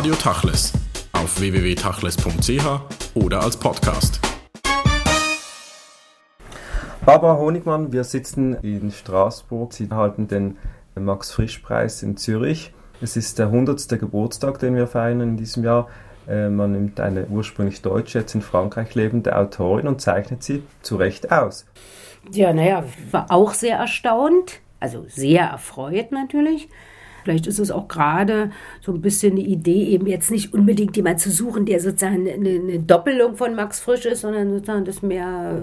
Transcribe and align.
Radio 0.00 0.14
Tachles 0.14 0.72
auf 1.12 1.38
www.tachles.ch 1.38 2.64
oder 3.16 3.42
als 3.42 3.54
Podcast. 3.58 4.18
Barbara 7.04 7.36
Honigmann, 7.36 7.92
wir 7.92 8.04
sitzen 8.04 8.54
in 8.62 8.92
Straßburg. 8.92 9.74
Sie 9.74 9.90
halten 9.90 10.26
den 10.26 10.56
Max-Frisch-Preis 10.94 12.02
in 12.02 12.16
Zürich. 12.16 12.72
Es 13.02 13.18
ist 13.18 13.38
der 13.38 13.48
100. 13.48 13.90
Geburtstag, 14.00 14.58
den 14.60 14.74
wir 14.74 14.86
feiern 14.86 15.20
in 15.20 15.36
diesem 15.36 15.64
Jahr. 15.64 15.90
Äh, 16.26 16.48
man 16.48 16.72
nimmt 16.72 16.98
eine 16.98 17.26
ursprünglich 17.26 17.82
deutsche, 17.82 18.20
jetzt 18.20 18.34
in 18.34 18.40
Frankreich 18.40 18.94
lebende 18.94 19.36
Autorin 19.36 19.86
und 19.86 20.00
zeichnet 20.00 20.42
sie 20.42 20.62
zu 20.80 20.96
Recht 20.96 21.30
aus. 21.30 21.66
Ja, 22.32 22.54
naja, 22.54 22.84
war 23.10 23.26
auch 23.28 23.52
sehr 23.52 23.76
erstaunt, 23.76 24.62
also 24.80 25.04
sehr 25.08 25.42
erfreut 25.42 26.10
natürlich. 26.10 26.70
Vielleicht 27.30 27.46
ist 27.46 27.60
es 27.60 27.70
auch 27.70 27.86
gerade 27.86 28.50
so 28.80 28.90
ein 28.90 29.00
bisschen 29.00 29.34
eine 29.34 29.42
Idee, 29.42 29.84
eben 29.84 30.08
jetzt 30.08 30.32
nicht 30.32 30.52
unbedingt 30.52 30.96
jemand 30.96 31.20
zu 31.20 31.30
suchen, 31.30 31.64
der 31.64 31.78
sozusagen 31.78 32.28
eine, 32.28 32.80
Doppelung 32.80 33.36
von 33.36 33.54
Max 33.54 33.78
Frisch 33.78 34.04
ist, 34.04 34.22
sondern 34.22 34.50
sozusagen 34.50 34.84
das 34.84 35.00
mehr 35.00 35.62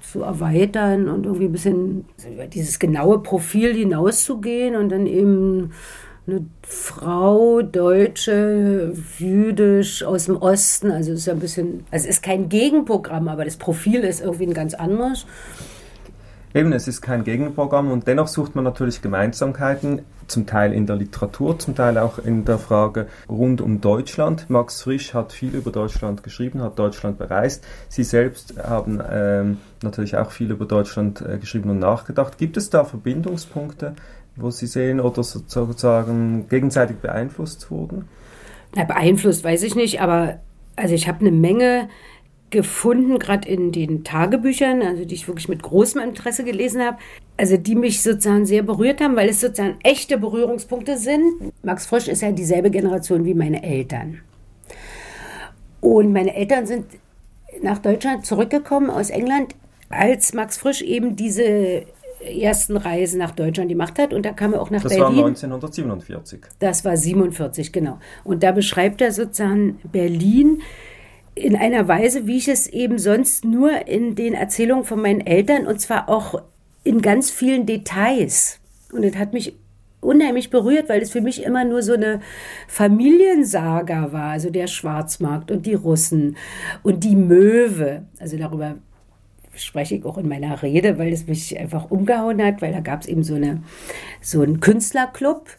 zu 0.00 0.22
erweitern 0.22 1.08
und 1.08 1.26
irgendwie 1.26 1.46
ein 1.46 1.52
bisschen 1.52 2.04
über 2.32 2.46
dieses 2.46 2.78
genaue 2.78 3.18
Profil 3.24 3.74
hinauszugehen 3.74 4.76
und 4.76 4.90
dann 4.90 5.06
eben 5.06 5.72
eine 6.28 6.46
Frau, 6.62 7.62
Deutsche, 7.62 8.92
jüdisch 9.18 10.04
aus 10.04 10.26
dem 10.26 10.36
Osten. 10.36 10.92
Also 10.92 11.10
es 11.10 11.20
ist 11.20 11.26
ja 11.26 11.32
ein 11.32 11.40
bisschen, 11.40 11.86
also 11.90 12.04
es 12.04 12.18
ist 12.18 12.22
kein 12.22 12.48
Gegenprogramm, 12.48 13.26
aber 13.26 13.44
das 13.44 13.56
Profil 13.56 14.04
ist 14.04 14.20
irgendwie 14.20 14.46
ein 14.46 14.54
ganz 14.54 14.74
anderes. 14.74 15.26
Eben, 16.52 16.72
es 16.72 16.88
ist 16.88 17.00
kein 17.00 17.22
Gegenprogramm 17.22 17.92
und 17.92 18.08
dennoch 18.08 18.26
sucht 18.26 18.56
man 18.56 18.64
natürlich 18.64 19.02
Gemeinsamkeiten, 19.02 20.02
zum 20.26 20.46
Teil 20.46 20.72
in 20.72 20.86
der 20.86 20.96
Literatur, 20.96 21.58
zum 21.58 21.76
Teil 21.76 21.96
auch 21.96 22.18
in 22.18 22.44
der 22.44 22.58
Frage 22.58 23.06
rund 23.28 23.60
um 23.60 23.80
Deutschland. 23.80 24.50
Max 24.50 24.82
Frisch 24.82 25.14
hat 25.14 25.32
viel 25.32 25.54
über 25.54 25.70
Deutschland 25.70 26.22
geschrieben, 26.22 26.62
hat 26.62 26.78
Deutschland 26.78 27.18
bereist. 27.18 27.64
Sie 27.88 28.02
selbst 28.02 28.54
haben 28.60 29.00
ähm, 29.10 29.58
natürlich 29.82 30.16
auch 30.16 30.32
viel 30.32 30.50
über 30.50 30.64
Deutschland 30.64 31.20
äh, 31.20 31.38
geschrieben 31.38 31.70
und 31.70 31.78
nachgedacht. 31.78 32.38
Gibt 32.38 32.56
es 32.56 32.68
da 32.68 32.84
Verbindungspunkte, 32.84 33.94
wo 34.34 34.50
Sie 34.50 34.66
sehen 34.66 35.00
oder 35.00 35.22
sozusagen 35.22 36.48
gegenseitig 36.48 36.96
beeinflusst 36.98 37.70
wurden? 37.70 38.08
Na, 38.74 38.84
beeinflusst 38.84 39.44
weiß 39.44 39.62
ich 39.62 39.74
nicht, 39.76 40.00
aber 40.00 40.40
also 40.76 40.94
ich 40.94 41.06
habe 41.08 41.20
eine 41.20 41.32
Menge 41.32 41.88
gefunden, 42.50 43.18
gerade 43.18 43.48
in 43.48 43.72
den 43.72 44.04
Tagebüchern, 44.04 44.82
also 44.82 45.04
die 45.04 45.14
ich 45.14 45.28
wirklich 45.28 45.48
mit 45.48 45.62
großem 45.62 46.00
Interesse 46.00 46.44
gelesen 46.44 46.82
habe, 46.82 46.98
also 47.36 47.56
die 47.56 47.74
mich 47.74 48.02
sozusagen 48.02 48.46
sehr 48.46 48.62
berührt 48.62 49.00
haben, 49.00 49.16
weil 49.16 49.28
es 49.28 49.40
sozusagen 49.40 49.78
echte 49.82 50.18
Berührungspunkte 50.18 50.98
sind. 50.98 51.52
Max 51.62 51.86
Frisch 51.86 52.08
ist 52.08 52.22
ja 52.22 52.32
dieselbe 52.32 52.70
Generation 52.70 53.24
wie 53.24 53.34
meine 53.34 53.62
Eltern. 53.62 54.20
Und 55.80 56.12
meine 56.12 56.34
Eltern 56.34 56.66
sind 56.66 56.86
nach 57.62 57.78
Deutschland 57.78 58.26
zurückgekommen 58.26 58.90
aus 58.90 59.10
England, 59.10 59.54
als 59.88 60.34
Max 60.34 60.56
Frisch 60.56 60.82
eben 60.82 61.16
diese 61.16 61.86
ersten 62.20 62.76
Reisen 62.76 63.18
nach 63.18 63.30
Deutschland 63.30 63.70
gemacht 63.70 63.98
hat 63.98 64.12
und 64.12 64.26
da 64.26 64.32
kam 64.32 64.52
er 64.52 64.60
auch 64.60 64.70
nach 64.70 64.82
das 64.82 64.92
Berlin. 64.92 65.32
Das 65.32 65.42
war 65.42 65.52
1947. 65.52 66.40
Das 66.58 66.84
war 66.84 66.96
47, 66.96 67.72
genau. 67.72 67.98
Und 68.24 68.42
da 68.42 68.52
beschreibt 68.52 69.00
er 69.00 69.12
sozusagen 69.12 69.80
Berlin 69.90 70.60
in 71.34 71.56
einer 71.56 71.88
Weise, 71.88 72.26
wie 72.26 72.38
ich 72.38 72.48
es 72.48 72.66
eben 72.66 72.98
sonst 72.98 73.44
nur 73.44 73.86
in 73.86 74.14
den 74.14 74.34
Erzählungen 74.34 74.84
von 74.84 75.00
meinen 75.00 75.20
Eltern 75.20 75.66
und 75.66 75.80
zwar 75.80 76.08
auch 76.08 76.42
in 76.84 77.02
ganz 77.02 77.30
vielen 77.30 77.66
Details. 77.66 78.58
Und 78.92 79.04
das 79.04 79.16
hat 79.16 79.32
mich 79.32 79.54
unheimlich 80.00 80.50
berührt, 80.50 80.88
weil 80.88 81.02
es 81.02 81.10
für 81.10 81.20
mich 81.20 81.44
immer 81.44 81.64
nur 81.64 81.82
so 81.82 81.92
eine 81.92 82.20
Familiensaga 82.68 84.12
war, 84.12 84.30
also 84.30 84.50
der 84.50 84.66
Schwarzmarkt 84.66 85.50
und 85.50 85.66
die 85.66 85.74
Russen 85.74 86.36
und 86.82 87.04
die 87.04 87.16
Möwe. 87.16 88.06
Also 88.18 88.36
darüber 88.38 88.76
spreche 89.54 89.96
ich 89.96 90.04
auch 90.04 90.16
in 90.16 90.28
meiner 90.28 90.62
Rede, 90.62 90.98
weil 90.98 91.12
es 91.12 91.26
mich 91.26 91.58
einfach 91.58 91.90
umgehauen 91.90 92.42
hat, 92.42 92.62
weil 92.62 92.72
da 92.72 92.80
gab 92.80 93.02
es 93.02 93.08
eben 93.08 93.22
so, 93.22 93.34
eine, 93.34 93.62
so 94.22 94.40
einen 94.40 94.60
Künstlerclub, 94.60 95.50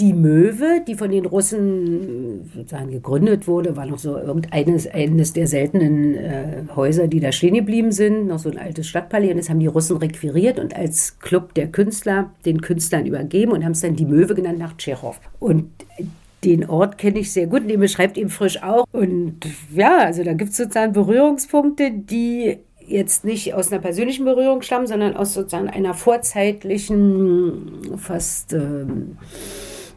die 0.00 0.14
Möwe, 0.14 0.82
die 0.86 0.94
von 0.94 1.10
den 1.10 1.26
Russen 1.26 2.50
sozusagen 2.54 2.90
gegründet 2.90 3.46
wurde, 3.46 3.76
war 3.76 3.86
noch 3.86 3.98
so 3.98 4.16
irgendeines 4.16 4.86
eines 4.86 5.32
der 5.32 5.46
seltenen 5.46 6.14
äh, 6.14 6.64
Häuser, 6.74 7.08
die 7.08 7.20
da 7.20 7.30
stehen 7.30 7.54
geblieben 7.54 7.92
sind, 7.92 8.26
noch 8.26 8.38
so 8.38 8.50
ein 8.50 8.58
altes 8.58 8.88
Stadtpalais. 8.88 9.30
Und 9.30 9.38
das 9.38 9.50
haben 9.50 9.60
die 9.60 9.66
Russen 9.66 9.98
requiriert 9.98 10.58
und 10.58 10.74
als 10.74 11.18
Club 11.18 11.54
der 11.54 11.68
Künstler 11.68 12.30
den 12.44 12.62
Künstlern 12.62 13.06
übergeben 13.06 13.52
und 13.52 13.64
haben 13.64 13.72
es 13.72 13.82
dann 13.82 13.96
die 13.96 14.06
Möwe 14.06 14.34
genannt 14.34 14.58
nach 14.58 14.76
Tschechow. 14.76 15.20
Und 15.38 15.70
den 16.42 16.68
Ort 16.68 16.98
kenne 16.98 17.20
ich 17.20 17.32
sehr 17.32 17.46
gut, 17.46 17.68
den 17.68 17.78
beschreibt 17.78 18.16
ihm 18.16 18.30
frisch 18.30 18.62
auch. 18.62 18.86
Und 18.92 19.40
ja, 19.74 19.98
also 19.98 20.24
da 20.24 20.32
gibt 20.32 20.50
es 20.50 20.56
sozusagen 20.56 20.92
Berührungspunkte, 20.92 21.92
die 21.92 22.58
jetzt 22.86 23.24
nicht 23.24 23.54
aus 23.54 23.70
einer 23.70 23.80
persönlichen 23.80 24.24
Berührung 24.24 24.62
stammen, 24.62 24.86
sondern 24.86 25.16
aus 25.16 25.34
sozusagen 25.34 25.68
einer 25.68 25.94
vorzeitlichen, 25.94 27.96
fast, 27.96 28.52
ähm, 28.52 29.18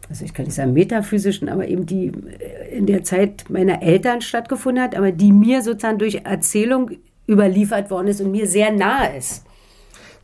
also 0.08 0.24
ich 0.24 0.34
kann 0.34 0.46
nicht 0.46 0.54
sagen 0.54 0.72
metaphysischen, 0.72 1.48
aber 1.48 1.68
eben 1.68 1.86
die 1.86 2.06
äh, 2.06 2.76
in 2.76 2.86
der 2.86 3.04
Zeit 3.04 3.44
meiner 3.48 3.82
Eltern 3.82 4.20
stattgefunden 4.20 4.82
hat, 4.82 4.94
aber 4.94 5.12
die 5.12 5.32
mir 5.32 5.62
sozusagen 5.62 5.98
durch 5.98 6.22
Erzählung 6.24 6.90
überliefert 7.28 7.90
worden 7.90 8.08
ist 8.08 8.20
und 8.20 8.30
mir 8.30 8.46
sehr 8.46 8.72
nahe 8.72 9.16
ist. 9.18 9.44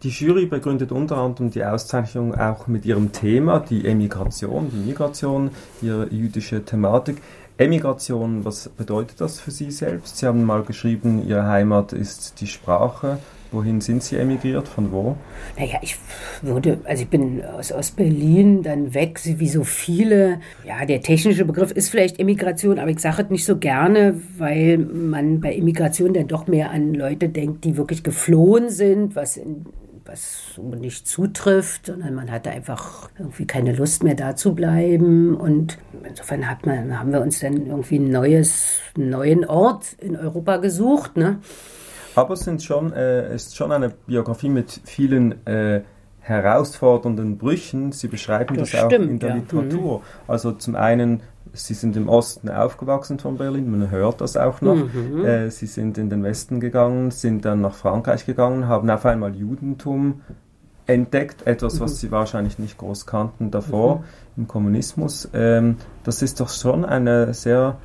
Die 0.03 0.09
Jury 0.09 0.47
begründet 0.47 0.91
unter 0.91 1.17
anderem 1.17 1.51
die 1.51 1.65
Auszeichnung 1.65 2.35
auch 2.35 2.67
mit 2.67 2.85
ihrem 2.85 3.13
Thema, 3.13 3.61
die 3.61 3.87
Emigration, 3.87 4.69
die 4.73 4.89
Migration, 4.89 5.51
ihre 5.81 6.09
jüdische 6.13 6.65
Thematik. 6.65 7.19
Emigration, 7.57 8.45
was 8.45 8.69
bedeutet 8.69 9.21
das 9.21 9.39
für 9.39 9.53
Sie 9.53 9.71
selbst? 9.71 10.19
Sie 10.19 10.27
haben 10.27 10.45
mal 10.45 10.63
geschrieben, 10.65 11.25
Ihre 11.29 11.47
Heimat 11.47 11.93
ist 11.93 12.41
die 12.41 12.49
Sprache. 12.49 13.19
Wohin 13.53 13.83
sind 13.83 14.03
Sie 14.03 14.17
emigriert? 14.17 14.67
Von 14.67 14.91
wo? 14.93 15.17
Naja, 15.59 15.79
ich 15.83 15.97
würde, 16.41 16.81
also 16.85 17.03
ich 17.03 17.09
bin 17.09 17.45
aus, 17.45 17.71
aus 17.71 17.91
Berlin 17.91 18.63
dann 18.63 18.95
weg, 18.95 19.21
wie 19.25 19.49
so 19.49 19.63
viele. 19.63 20.41
Ja, 20.67 20.87
der 20.87 21.03
technische 21.03 21.45
Begriff 21.45 21.71
ist 21.71 21.91
vielleicht 21.91 22.19
Emigration, 22.19 22.79
aber 22.79 22.91
ich 22.91 22.99
sage 22.99 23.23
es 23.25 23.31
nicht 23.31 23.45
so 23.45 23.59
gerne, 23.59 24.21
weil 24.39 24.79
man 24.79 25.41
bei 25.41 25.55
Emigration 25.55 26.15
dann 26.15 26.29
doch 26.29 26.47
mehr 26.47 26.71
an 26.71 26.95
Leute 26.95 27.29
denkt, 27.29 27.65
die 27.65 27.77
wirklich 27.77 28.03
geflohen 28.03 28.71
sind, 28.71 29.15
was 29.15 29.37
in 29.37 29.67
was 30.05 30.61
nicht 30.81 31.07
zutrifft, 31.07 31.87
sondern 31.87 32.15
man 32.15 32.31
hatte 32.31 32.51
einfach 32.51 33.09
irgendwie 33.19 33.47
keine 33.47 33.73
Lust 33.73 34.03
mehr 34.03 34.15
da 34.15 34.37
zu 34.37 34.55
bleiben. 34.55 35.35
Und 35.37 35.79
insofern 36.07 36.49
hat 36.49 36.67
man, 36.67 36.99
haben 36.99 37.13
wir 37.13 37.21
uns 37.21 37.41
dann 37.41 37.67
irgendwie 37.67 37.97
einen 37.97 39.11
neuen 39.11 39.45
Ort 39.45 39.97
in 40.01 40.17
Europa 40.17 40.57
gesucht. 40.57 41.17
Ne? 41.17 41.39
Aber 42.15 42.35
es, 42.35 42.41
sind 42.41 42.63
schon, 42.63 42.93
äh, 42.93 43.35
ist 43.35 43.57
schon 43.57 43.73
eine 43.73 43.91
Biografie 43.91 44.49
mit 44.49 44.81
vielen 44.85 45.47
äh, 45.47 45.83
herausfordernden 46.21 47.39
Brüchen. 47.39 47.93
Sie 47.93 48.09
beschreiben 48.09 48.57
das, 48.57 48.71
das 48.71 48.81
stimmt, 48.87 49.05
auch 49.05 49.11
in 49.11 49.19
der 49.19 49.29
ja. 49.31 49.35
Literatur. 49.37 49.99
Mhm. 49.99 50.05
Also 50.29 50.53
zum 50.53 50.77
einen 50.77 51.21
Sie 51.55 51.75
sind 51.75 51.97
im 51.97 52.09
Osten 52.09 52.49
aufgewachsen 52.49 53.19
von 53.19 53.37
Berlin, 53.37 53.71
man 53.71 53.91
hört 53.91 54.23
das 54.23 54.39
auch 54.39 54.63
noch. 54.63 54.75
Mhm. 54.75 55.25
Äh, 55.25 55.51
sie 55.51 55.67
sind 55.67 55.99
in 55.99 56.09
den 56.09 56.23
Westen 56.23 56.61
gegangen, 56.61 57.11
sind 57.11 57.45
dann 57.45 57.61
nach 57.61 57.75
Frankreich 57.75 58.25
gegangen, 58.25 58.69
haben 58.69 58.89
auf 58.89 59.05
einmal 59.05 59.35
Judentum 59.37 60.23
entdeckt, 60.87 61.47
etwas, 61.47 61.79
was 61.79 61.93
mhm. 61.93 61.97
sie 61.97 62.11
wahrscheinlich 62.11 62.59
nicht 62.59 62.79
groß 62.79 63.07
kannten 63.07 63.51
davor 63.51 63.97
mhm. 63.97 64.05
im 64.39 64.49
Kommunismus. 64.49 65.29
Ähm, 65.35 65.77
das 66.05 66.23
ist 66.23 66.41
doch 66.41 66.49
schon 66.49 66.87
eine 66.87 67.35
sehr 67.35 67.77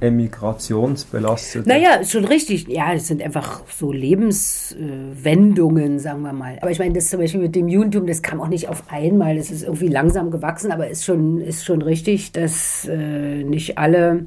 emigrationsbelastet. 0.00 1.66
Naja, 1.66 2.04
schon 2.04 2.26
richtig. 2.26 2.68
Ja, 2.68 2.92
es 2.92 3.08
sind 3.08 3.20
einfach 3.22 3.62
so 3.68 3.90
Lebenswendungen, 3.92 5.98
sagen 5.98 6.22
wir 6.22 6.32
mal. 6.32 6.58
Aber 6.60 6.70
ich 6.70 6.78
meine, 6.78 6.94
das 6.94 7.08
zum 7.08 7.18
Beispiel 7.20 7.40
mit 7.40 7.56
dem 7.56 7.68
Judentum, 7.68 8.06
das 8.06 8.22
kam 8.22 8.40
auch 8.40 8.48
nicht 8.48 8.68
auf 8.68 8.84
einmal. 8.90 9.36
Das 9.36 9.50
ist 9.50 9.62
irgendwie 9.62 9.88
langsam 9.88 10.30
gewachsen, 10.30 10.70
aber 10.70 10.88
ist 10.88 11.04
schon, 11.04 11.40
ist 11.40 11.64
schon 11.64 11.82
richtig, 11.82 12.30
dass 12.32 12.86
äh, 12.86 13.42
nicht 13.42 13.78
alle 13.78 14.26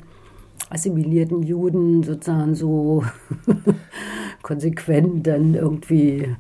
assimilierten 0.70 1.44
Juden 1.44 2.04
sozusagen 2.04 2.56
so 2.56 3.06
konsequent 4.42 5.28
dann 5.28 5.56
irgendwie 5.56 6.36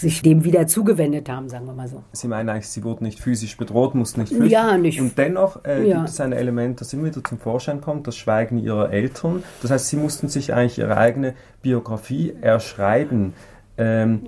sich 0.00 0.22
dem 0.22 0.44
wieder 0.44 0.66
zugewendet 0.66 1.28
haben, 1.28 1.48
sagen 1.48 1.66
wir 1.66 1.74
mal 1.74 1.88
so. 1.88 2.02
Sie 2.12 2.28
meinen 2.28 2.48
eigentlich, 2.48 2.68
Sie 2.68 2.82
wurden 2.82 3.04
nicht 3.04 3.20
physisch 3.20 3.56
bedroht, 3.56 3.94
mussten 3.94 4.20
nicht 4.20 4.32
flüchten. 4.32 4.50
Ja, 4.50 4.78
nicht. 4.78 5.00
Und 5.00 5.16
dennoch 5.18 5.64
äh, 5.64 5.86
ja. 5.86 5.98
gibt 5.98 6.08
es 6.08 6.20
ein 6.20 6.32
Element, 6.32 6.80
das 6.80 6.92
immer 6.92 7.04
wieder 7.04 7.22
zum 7.22 7.38
Vorschein 7.38 7.80
kommt, 7.80 8.06
das 8.06 8.16
Schweigen 8.16 8.58
Ihrer 8.58 8.90
Eltern. 8.90 9.42
Das 9.62 9.70
heißt, 9.70 9.88
Sie 9.88 9.96
mussten 9.96 10.28
sich 10.28 10.54
eigentlich 10.54 10.78
Ihre 10.78 10.96
eigene 10.96 11.34
Biografie 11.62 12.34
erschreiben. 12.40 13.34
Ähm, 13.76 14.22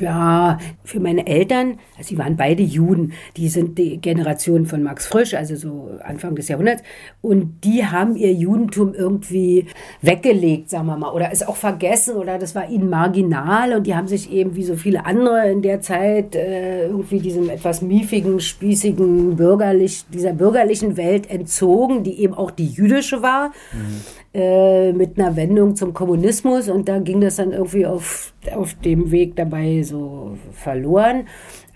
Ja, 0.00 0.58
für 0.84 1.00
meine 1.00 1.26
Eltern, 1.26 1.78
also 1.96 2.08
sie 2.08 2.18
waren 2.18 2.36
beide 2.36 2.62
Juden, 2.62 3.12
die 3.36 3.48
sind 3.48 3.78
die 3.78 3.98
Generation 3.98 4.66
von 4.66 4.82
Max 4.82 5.06
Frisch, 5.06 5.34
also 5.34 5.56
so 5.56 5.90
Anfang 6.02 6.34
des 6.34 6.48
Jahrhunderts, 6.48 6.82
und 7.20 7.64
die 7.64 7.84
haben 7.84 8.16
ihr 8.16 8.32
Judentum 8.32 8.94
irgendwie 8.94 9.66
weggelegt, 10.02 10.70
sagen 10.70 10.86
wir 10.86 10.96
mal, 10.96 11.12
oder 11.12 11.32
ist 11.32 11.46
auch 11.46 11.56
vergessen 11.56 12.16
oder 12.16 12.38
das 12.38 12.54
war 12.54 12.68
ihnen 12.68 12.90
marginal 12.90 13.74
und 13.74 13.86
die 13.86 13.94
haben 13.94 14.08
sich 14.08 14.30
eben 14.32 14.56
wie 14.56 14.64
so 14.64 14.76
viele 14.76 15.06
andere 15.06 15.50
in 15.50 15.62
der 15.62 15.80
Zeit 15.80 16.34
äh, 16.34 16.86
irgendwie 16.86 17.20
diesem 17.20 17.50
etwas 17.50 17.82
miefigen, 17.82 18.40
spießigen, 18.40 19.36
bürgerlich, 19.36 20.04
dieser 20.12 20.32
bürgerlichen 20.32 20.96
Welt 20.96 21.30
entzogen, 21.30 22.02
die 22.04 22.20
eben 22.20 22.34
auch 22.34 22.50
die 22.50 22.66
jüdische 22.66 23.22
war. 23.22 23.48
Mhm. 23.72 24.02
Äh, 24.34 24.92
mit 24.92 25.18
einer 25.18 25.36
Wendung 25.36 25.74
zum 25.74 25.94
Kommunismus 25.94 26.68
und 26.68 26.86
da 26.86 26.98
ging 26.98 27.22
das 27.22 27.36
dann 27.36 27.52
irgendwie 27.52 27.86
auf, 27.86 28.34
auf 28.54 28.74
dem 28.74 29.10
Weg 29.10 29.36
dabei 29.36 29.82
so 29.82 30.36
verloren. 30.52 31.26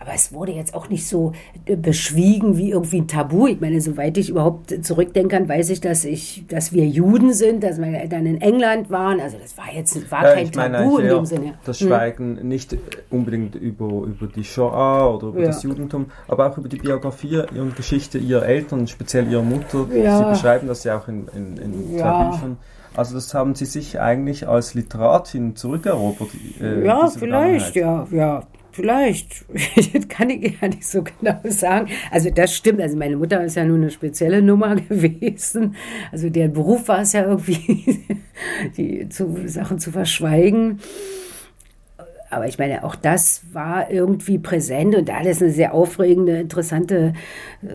Aber 0.02 0.14
es 0.14 0.32
wurde 0.32 0.50
jetzt 0.50 0.74
auch 0.74 0.88
nicht 0.88 1.06
so 1.06 1.32
äh, 1.64 1.76
beschwiegen 1.76 2.56
wie 2.56 2.70
irgendwie 2.70 2.98
ein 3.02 3.06
Tabu. 3.06 3.46
Ich 3.46 3.60
meine, 3.60 3.80
soweit 3.80 4.18
ich 4.18 4.30
überhaupt 4.30 4.84
zurückdenken 4.84 5.30
kann, 5.30 5.48
weiß 5.48 5.70
ich, 5.70 5.80
dass 5.80 6.04
ich, 6.04 6.44
dass 6.48 6.72
wir 6.72 6.86
Juden 6.86 7.32
sind, 7.32 7.62
dass 7.62 7.78
meine 7.78 8.02
Eltern 8.02 8.26
in 8.26 8.40
England 8.40 8.90
waren. 8.90 9.20
Also 9.20 9.38
das 9.40 9.56
war 9.56 9.72
jetzt 9.72 10.10
war 10.10 10.24
ja, 10.24 10.34
kein 10.34 10.50
Tabu 10.50 10.98
in 10.98 11.08
dem 11.08 11.24
Sinne. 11.24 11.54
Das 11.64 11.78
hm. 11.78 11.86
Schweigen 11.86 12.36
hm. 12.38 12.48
nicht 12.48 12.76
unbedingt 13.10 13.54
über, 13.54 13.86
über 13.86 14.26
die 14.26 14.42
Shoah 14.42 15.14
oder 15.14 15.28
über 15.28 15.40
ja. 15.40 15.46
das 15.46 15.62
Judentum, 15.62 16.06
aber 16.26 16.50
auch 16.50 16.58
über 16.58 16.68
die 16.68 16.78
Biografie 16.78 17.38
und 17.54 17.76
Geschichte 17.76 18.18
ihrer 18.18 18.44
Eltern, 18.44 18.88
speziell 18.88 19.30
ihrer 19.30 19.42
Mutter. 19.42 19.86
Ja. 19.94 20.18
Sie 20.18 20.24
beschreiben 20.30 20.66
das 20.66 20.82
ja 20.82 20.98
auch 20.98 21.06
in, 21.06 21.28
in, 21.28 21.56
in 21.58 21.72
Büchern. 21.92 22.56
Also 22.94 23.14
das 23.14 23.32
haben 23.32 23.54
Sie 23.54 23.64
sich 23.64 24.00
eigentlich 24.00 24.46
als 24.46 24.74
Literatin 24.74 25.56
zurückerobert? 25.56 26.28
Äh, 26.60 26.84
ja, 26.84 27.08
vielleicht, 27.08 27.74
ja, 27.74 28.06
ja. 28.10 28.42
Vielleicht, 28.72 29.44
das 29.94 30.08
kann 30.08 30.30
ich 30.30 30.58
ja 30.60 30.68
nicht 30.68 30.86
so 30.86 31.02
genau 31.02 31.38
sagen. 31.44 31.90
Also 32.10 32.30
das 32.30 32.54
stimmt, 32.54 32.80
also 32.80 32.96
meine 32.96 33.16
Mutter 33.16 33.44
ist 33.44 33.56
ja 33.56 33.66
nur 33.66 33.76
eine 33.76 33.90
spezielle 33.90 34.40
Nummer 34.40 34.74
gewesen. 34.88 35.76
Also 36.10 36.30
deren 36.30 36.54
Beruf 36.54 36.88
war 36.88 37.02
es 37.02 37.12
ja 37.12 37.26
irgendwie, 37.26 38.06
die 38.76 39.08
zu, 39.10 39.46
Sachen 39.46 39.78
zu 39.78 39.90
verschweigen. 39.92 40.80
Aber 42.30 42.48
ich 42.48 42.58
meine, 42.58 42.82
auch 42.82 42.94
das 42.94 43.42
war 43.52 43.90
irgendwie 43.90 44.38
präsent 44.38 44.96
und 44.96 45.06
das 45.10 45.42
eine 45.42 45.50
sehr 45.50 45.74
aufregende, 45.74 46.40
interessante 46.40 47.12
äh, 47.62 47.66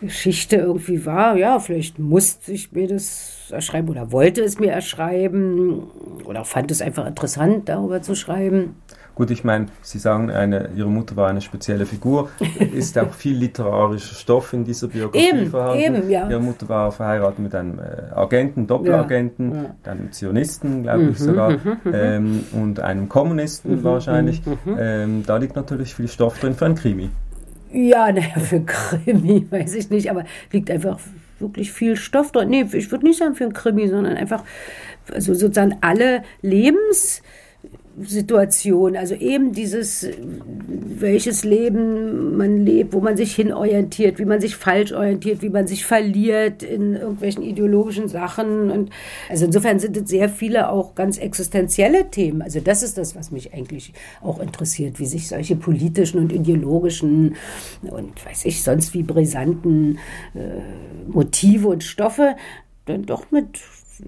Geschichte 0.00 0.56
irgendwie 0.56 1.04
war, 1.04 1.36
ja, 1.36 1.58
vielleicht 1.58 1.98
musste 1.98 2.52
ich 2.52 2.72
mir 2.72 2.88
das 2.88 3.50
erschreiben 3.50 3.90
oder 3.90 4.10
wollte 4.10 4.42
es 4.42 4.58
mir 4.58 4.72
erschreiben 4.72 5.82
oder 6.24 6.46
fand 6.46 6.70
es 6.70 6.80
einfach 6.80 7.06
interessant, 7.06 7.68
darüber 7.68 8.00
zu 8.00 8.14
schreiben. 8.14 8.76
Gut, 9.14 9.30
ich 9.30 9.44
meine, 9.44 9.66
Sie 9.82 9.98
sagen, 9.98 10.30
eine, 10.30 10.70
Ihre 10.74 10.88
Mutter 10.88 11.16
war 11.16 11.28
eine 11.28 11.42
spezielle 11.42 11.84
Figur. 11.84 12.30
Ist 12.72 12.98
auch 12.98 13.12
viel 13.12 13.36
literarischer 13.36 14.14
Stoff 14.14 14.52
in 14.54 14.64
dieser 14.64 14.88
Biografie 14.88 15.28
eben, 15.28 15.46
vorhanden. 15.50 15.96
Eben, 15.96 16.10
ja. 16.10 16.30
Ihre 16.30 16.40
Mutter 16.40 16.68
war 16.68 16.92
verheiratet 16.92 17.38
mit 17.38 17.54
einem 17.54 17.78
äh, 17.78 18.14
Agenten, 18.14 18.66
Doppelagenten, 18.66 19.54
ja, 19.54 19.62
ja. 19.62 19.92
einem 19.92 20.12
Zionisten, 20.12 20.84
glaube 20.84 21.02
ich 21.10 21.20
mhm, 21.20 21.24
sogar, 21.24 21.50
mhm, 21.50 21.58
mhm, 21.84 21.92
ähm, 21.92 22.44
und 22.52 22.80
einem 22.80 23.08
Kommunisten 23.08 23.76
mhm, 23.76 23.84
wahrscheinlich. 23.84 24.42
Mhm, 24.46 24.58
mhm. 24.64 24.78
Ähm, 24.80 25.22
da 25.26 25.36
liegt 25.36 25.56
natürlich 25.56 25.94
viel 25.94 26.08
Stoff 26.08 26.38
drin 26.38 26.54
für 26.54 26.66
ein 26.66 26.74
Krimi. 26.74 27.10
Ja, 27.70 28.10
naja, 28.12 28.38
für 28.38 28.60
Krimi 28.60 29.46
weiß 29.50 29.74
ich 29.74 29.90
nicht, 29.90 30.10
aber 30.10 30.24
liegt 30.52 30.70
einfach 30.70 30.98
wirklich 31.38 31.72
viel 31.72 31.96
Stoff 31.96 32.32
drin. 32.32 32.48
Nee, 32.48 32.66
ich 32.72 32.90
würde 32.90 33.04
nicht 33.04 33.18
sagen 33.18 33.34
für 33.34 33.44
ein 33.44 33.52
Krimi, 33.52 33.88
sondern 33.88 34.16
einfach 34.16 34.42
also 35.12 35.34
sozusagen 35.34 35.76
alle 35.80 36.22
Lebens 36.40 37.22
Situation, 38.00 38.96
also 38.96 39.14
eben 39.14 39.52
dieses, 39.52 40.08
welches 40.26 41.44
Leben 41.44 42.36
man 42.36 42.64
lebt, 42.64 42.94
wo 42.94 43.00
man 43.00 43.16
sich 43.16 43.34
hinorientiert, 43.34 44.18
wie 44.18 44.24
man 44.24 44.40
sich 44.40 44.56
falsch 44.56 44.92
orientiert, 44.92 45.42
wie 45.42 45.50
man 45.50 45.66
sich 45.66 45.84
verliert 45.84 46.62
in 46.62 46.94
irgendwelchen 46.94 47.42
ideologischen 47.42 48.08
Sachen. 48.08 48.70
Und 48.70 48.90
also 49.28 49.44
insofern 49.44 49.78
sind 49.78 49.96
es 49.96 50.08
sehr 50.08 50.28
viele 50.28 50.70
auch 50.70 50.94
ganz 50.94 51.18
existenzielle 51.18 52.10
Themen. 52.10 52.40
Also 52.40 52.60
das 52.60 52.82
ist 52.82 52.96
das, 52.96 53.14
was 53.14 53.30
mich 53.30 53.52
eigentlich 53.52 53.92
auch 54.22 54.40
interessiert, 54.40 54.98
wie 54.98 55.06
sich 55.06 55.28
solche 55.28 55.56
politischen 55.56 56.18
und 56.18 56.32
ideologischen 56.32 57.36
und 57.82 58.24
weiß 58.24 58.46
ich 58.46 58.62
sonst 58.62 58.94
wie 58.94 59.02
brisanten 59.02 59.98
äh, 60.34 61.08
Motive 61.08 61.68
und 61.68 61.84
Stoffe 61.84 62.36
dann 62.86 63.04
doch 63.04 63.30
mit 63.30 63.60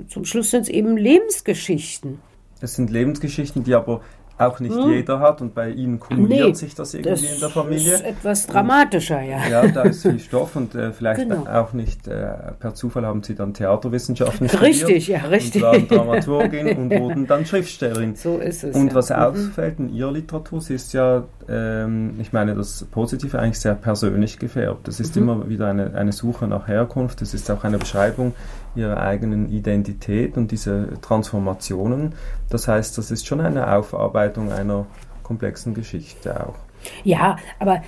zum 0.08 0.24
Schluss 0.24 0.50
sind 0.50 0.62
es 0.62 0.68
eben 0.68 0.96
Lebensgeschichten. 0.96 2.18
Es 2.64 2.74
sind 2.74 2.90
Lebensgeschichten, 2.90 3.62
die 3.62 3.74
aber 3.74 4.00
auch 4.36 4.58
nicht 4.58 4.74
hm. 4.74 4.90
jeder 4.90 5.20
hat 5.20 5.40
und 5.40 5.54
bei 5.54 5.70
ihnen 5.70 6.00
kumuliert 6.00 6.48
nee, 6.48 6.54
sich 6.54 6.74
das 6.74 6.92
irgendwie 6.94 7.10
das 7.10 7.34
in 7.34 7.40
der 7.40 7.50
Familie. 7.50 7.92
Das 7.92 8.00
ist 8.00 8.06
etwas 8.06 8.46
dramatischer, 8.48 9.18
und, 9.18 9.28
ja. 9.28 9.46
Ja, 9.46 9.68
da 9.68 9.82
ist 9.82 10.02
viel 10.02 10.18
Stoff 10.18 10.56
und 10.56 10.74
äh, 10.74 10.92
vielleicht 10.92 11.20
genau. 11.20 11.46
auch 11.46 11.72
nicht 11.72 12.08
äh, 12.08 12.32
per 12.58 12.74
Zufall 12.74 13.06
haben 13.06 13.22
sie 13.22 13.36
dann 13.36 13.54
Theaterwissenschaften 13.54 14.48
studiert. 14.48 14.88
Richtig, 14.88 15.08
ja, 15.08 15.20
richtig. 15.20 15.62
Und 15.62 15.68
waren 15.68 15.88
Dramaturgin 15.88 16.76
und 16.76 16.90
wurden 16.90 17.26
dann 17.28 17.46
Schriftstellerin. 17.46 18.16
So 18.16 18.38
ist 18.38 18.64
es. 18.64 18.74
Und 18.74 18.88
ja. 18.88 18.94
was 18.94 19.10
mhm. 19.10 19.16
auffällt 19.16 19.78
in 19.78 19.94
ihrer 19.94 20.10
Literatur, 20.10 20.60
sie 20.60 20.74
ist 20.74 20.92
ja, 20.94 21.22
ähm, 21.48 22.16
ich 22.18 22.32
meine, 22.32 22.56
das 22.56 22.84
Positive 22.90 23.38
eigentlich 23.38 23.60
sehr 23.60 23.74
persönlich 23.74 24.40
gefärbt. 24.40 24.88
Es 24.88 24.98
ist 24.98 25.14
mhm. 25.14 25.22
immer 25.22 25.48
wieder 25.48 25.68
eine, 25.68 25.94
eine 25.94 26.10
Suche 26.10 26.48
nach 26.48 26.66
Herkunft, 26.66 27.22
es 27.22 27.34
ist 27.34 27.48
auch 27.52 27.62
eine 27.62 27.78
Beschreibung 27.78 28.32
ihrer 28.74 29.00
eigenen 29.00 29.50
Identität 29.50 30.36
und 30.36 30.50
diese 30.50 31.00
Transformationen. 31.00 32.14
Das 32.50 32.68
heißt, 32.68 32.98
das 32.98 33.10
ist 33.10 33.26
schon 33.26 33.40
eine 33.40 33.74
Aufarbeitung 33.74 34.52
einer 34.52 34.86
komplexen 35.22 35.74
Geschichte 35.74 36.46
auch. 36.46 36.54
Ja, 37.02 37.36
aber 37.58 37.82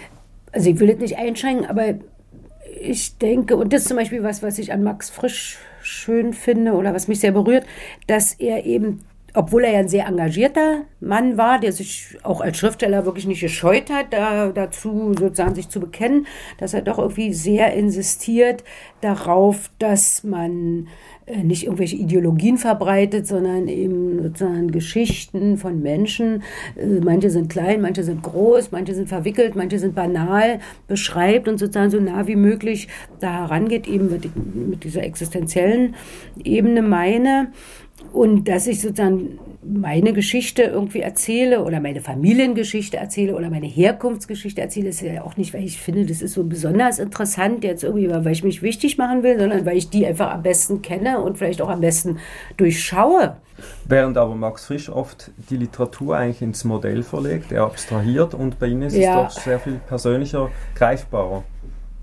also 0.52 0.70
ich 0.70 0.80
will 0.80 0.88
jetzt 0.88 1.00
nicht 1.00 1.18
einschränken, 1.18 1.66
aber 1.66 1.94
ich 2.80 3.18
denke, 3.18 3.56
und 3.56 3.72
das 3.72 3.82
ist 3.82 3.88
zum 3.88 3.96
Beispiel 3.96 4.22
was, 4.22 4.42
was 4.42 4.58
ich 4.58 4.72
an 4.72 4.82
Max 4.82 5.10
Frisch 5.10 5.58
schön 5.82 6.32
finde 6.32 6.72
oder 6.72 6.94
was 6.94 7.08
mich 7.08 7.20
sehr 7.20 7.32
berührt, 7.32 7.64
dass 8.06 8.34
er 8.34 8.64
eben 8.64 9.04
obwohl 9.36 9.64
er 9.64 9.72
ja 9.72 9.78
ein 9.80 9.88
sehr 9.88 10.06
engagierter 10.06 10.86
Mann 10.98 11.36
war, 11.36 11.60
der 11.60 11.70
sich 11.70 12.16
auch 12.22 12.40
als 12.40 12.56
Schriftsteller 12.56 13.04
wirklich 13.04 13.26
nicht 13.26 13.42
gescheut 13.42 13.90
hat, 13.90 14.06
da, 14.10 14.48
dazu 14.48 15.12
sozusagen 15.12 15.54
sich 15.54 15.68
zu 15.68 15.78
bekennen, 15.78 16.26
dass 16.56 16.72
er 16.72 16.80
doch 16.80 16.98
irgendwie 16.98 17.34
sehr 17.34 17.74
insistiert 17.74 18.64
darauf, 19.02 19.70
dass 19.78 20.24
man 20.24 20.88
äh, 21.26 21.42
nicht 21.42 21.64
irgendwelche 21.64 21.96
Ideologien 21.96 22.56
verbreitet, 22.56 23.26
sondern 23.26 23.68
eben 23.68 24.22
sozusagen 24.22 24.70
Geschichten 24.70 25.58
von 25.58 25.82
Menschen. 25.82 26.42
Äh, 26.76 27.00
manche 27.04 27.28
sind 27.28 27.50
klein, 27.50 27.82
manche 27.82 28.04
sind 28.04 28.22
groß, 28.22 28.72
manche 28.72 28.94
sind 28.94 29.10
verwickelt, 29.10 29.54
manche 29.54 29.78
sind 29.78 29.94
banal, 29.94 30.60
beschreibt 30.88 31.46
und 31.46 31.58
sozusagen 31.58 31.90
so 31.90 32.00
nah 32.00 32.26
wie 32.26 32.36
möglich 32.36 32.88
da 33.20 33.32
herangeht, 33.32 33.86
eben 33.86 34.10
mit, 34.10 34.30
mit 34.54 34.84
dieser 34.84 35.02
existenziellen 35.02 35.94
Ebene 36.42 36.80
meine. 36.80 37.48
Und 38.12 38.48
dass 38.48 38.66
ich 38.66 38.80
sozusagen 38.80 39.38
meine 39.66 40.12
Geschichte 40.12 40.62
irgendwie 40.62 41.00
erzähle 41.00 41.64
oder 41.64 41.80
meine 41.80 42.00
Familiengeschichte 42.00 42.96
erzähle 42.96 43.34
oder 43.34 43.50
meine 43.50 43.66
Herkunftsgeschichte 43.66 44.60
erzähle, 44.60 44.90
ist 44.90 45.00
ja 45.00 45.22
auch 45.22 45.36
nicht, 45.36 45.54
weil 45.54 45.64
ich 45.64 45.80
finde, 45.80 46.06
das 46.06 46.22
ist 46.22 46.34
so 46.34 46.44
besonders 46.44 46.98
interessant 46.98 47.64
jetzt 47.64 47.82
irgendwie, 47.82 48.08
weil 48.08 48.32
ich 48.32 48.44
mich 48.44 48.62
wichtig 48.62 48.96
machen 48.98 49.22
will, 49.22 49.38
sondern 49.38 49.66
weil 49.66 49.76
ich 49.76 49.90
die 49.90 50.06
einfach 50.06 50.30
am 50.30 50.42
besten 50.42 50.82
kenne 50.82 51.20
und 51.20 51.38
vielleicht 51.38 51.60
auch 51.62 51.68
am 51.68 51.80
besten 51.80 52.18
durchschaue. 52.56 53.36
Während 53.86 54.18
aber 54.18 54.34
Max 54.34 54.66
Frisch 54.66 54.88
oft 54.88 55.30
die 55.50 55.56
Literatur 55.56 56.16
eigentlich 56.16 56.42
ins 56.42 56.64
Modell 56.64 57.02
verlegt, 57.02 57.52
er 57.52 57.64
abstrahiert 57.64 58.34
und 58.34 58.58
bei 58.58 58.66
Ihnen 58.66 58.82
ist 58.82 58.96
ja. 58.96 59.26
es 59.26 59.34
doch 59.34 59.42
sehr 59.42 59.58
viel 59.58 59.80
persönlicher, 59.86 60.50
greifbarer. 60.74 61.42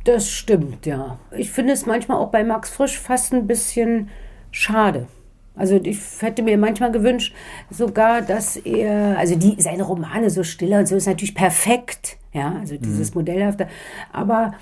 Das 0.04 0.30
stimmt, 0.30 0.86
ja. 0.86 1.18
Ich 1.32 1.52
finde 1.52 1.74
es 1.74 1.86
manchmal 1.86 2.18
auch 2.18 2.30
bei 2.30 2.44
Max 2.44 2.70
Frisch 2.70 3.00
fast 3.00 3.34
ein 3.34 3.48
bisschen 3.48 4.10
schade. 4.52 5.08
Also 5.56 5.80
ich 5.84 6.00
hätte 6.20 6.42
mir 6.42 6.58
manchmal 6.58 6.92
gewünscht, 6.92 7.34
sogar, 7.70 8.24
dass 8.24 8.58
er, 8.58 9.18
also 9.20 9.36
die, 9.36 9.62
seine 9.62 9.84
Romane 9.84 10.32
so 10.32 10.44
stiller 10.44 10.80
und 10.80 10.88
so 10.88 10.96
ist 10.96 11.06
natürlich 11.06 11.36
perfekt, 11.36 12.18
ja, 12.34 12.56
also 12.60 12.76
dieses 12.78 13.14
mhm. 13.14 13.20
Modellhafte. 13.20 13.68
Aber 14.12 14.56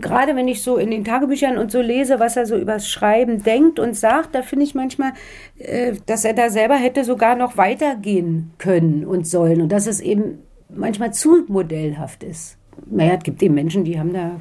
gerade 0.00 0.36
wenn 0.36 0.46
ich 0.46 0.62
so 0.62 0.76
in 0.76 0.90
den 0.90 1.04
Tagebüchern 1.04 1.56
und 1.56 1.70
so 1.70 1.80
lese, 1.80 2.20
was 2.20 2.36
er 2.36 2.44
so 2.44 2.58
übers 2.58 2.90
Schreiben 2.90 3.42
denkt 3.42 3.78
und 3.78 3.96
sagt, 3.96 4.34
da 4.34 4.42
finde 4.42 4.66
ich 4.66 4.74
manchmal, 4.74 5.12
äh, 5.58 5.94
dass 6.04 6.26
er 6.26 6.34
da 6.34 6.50
selber 6.50 6.74
hätte 6.74 7.04
sogar 7.04 7.36
noch 7.36 7.56
weitergehen 7.56 8.52
können 8.58 9.06
und 9.06 9.26
sollen 9.26 9.62
und 9.62 9.72
dass 9.72 9.86
es 9.86 10.00
eben 10.00 10.40
manchmal 10.68 11.14
zu 11.14 11.44
modellhaft 11.48 12.22
ist. 12.22 12.58
Naja, 12.86 13.14
es 13.14 13.24
gibt 13.24 13.42
eben 13.42 13.54
Menschen, 13.54 13.84
die 13.84 13.98
haben 13.98 14.12
da 14.12 14.40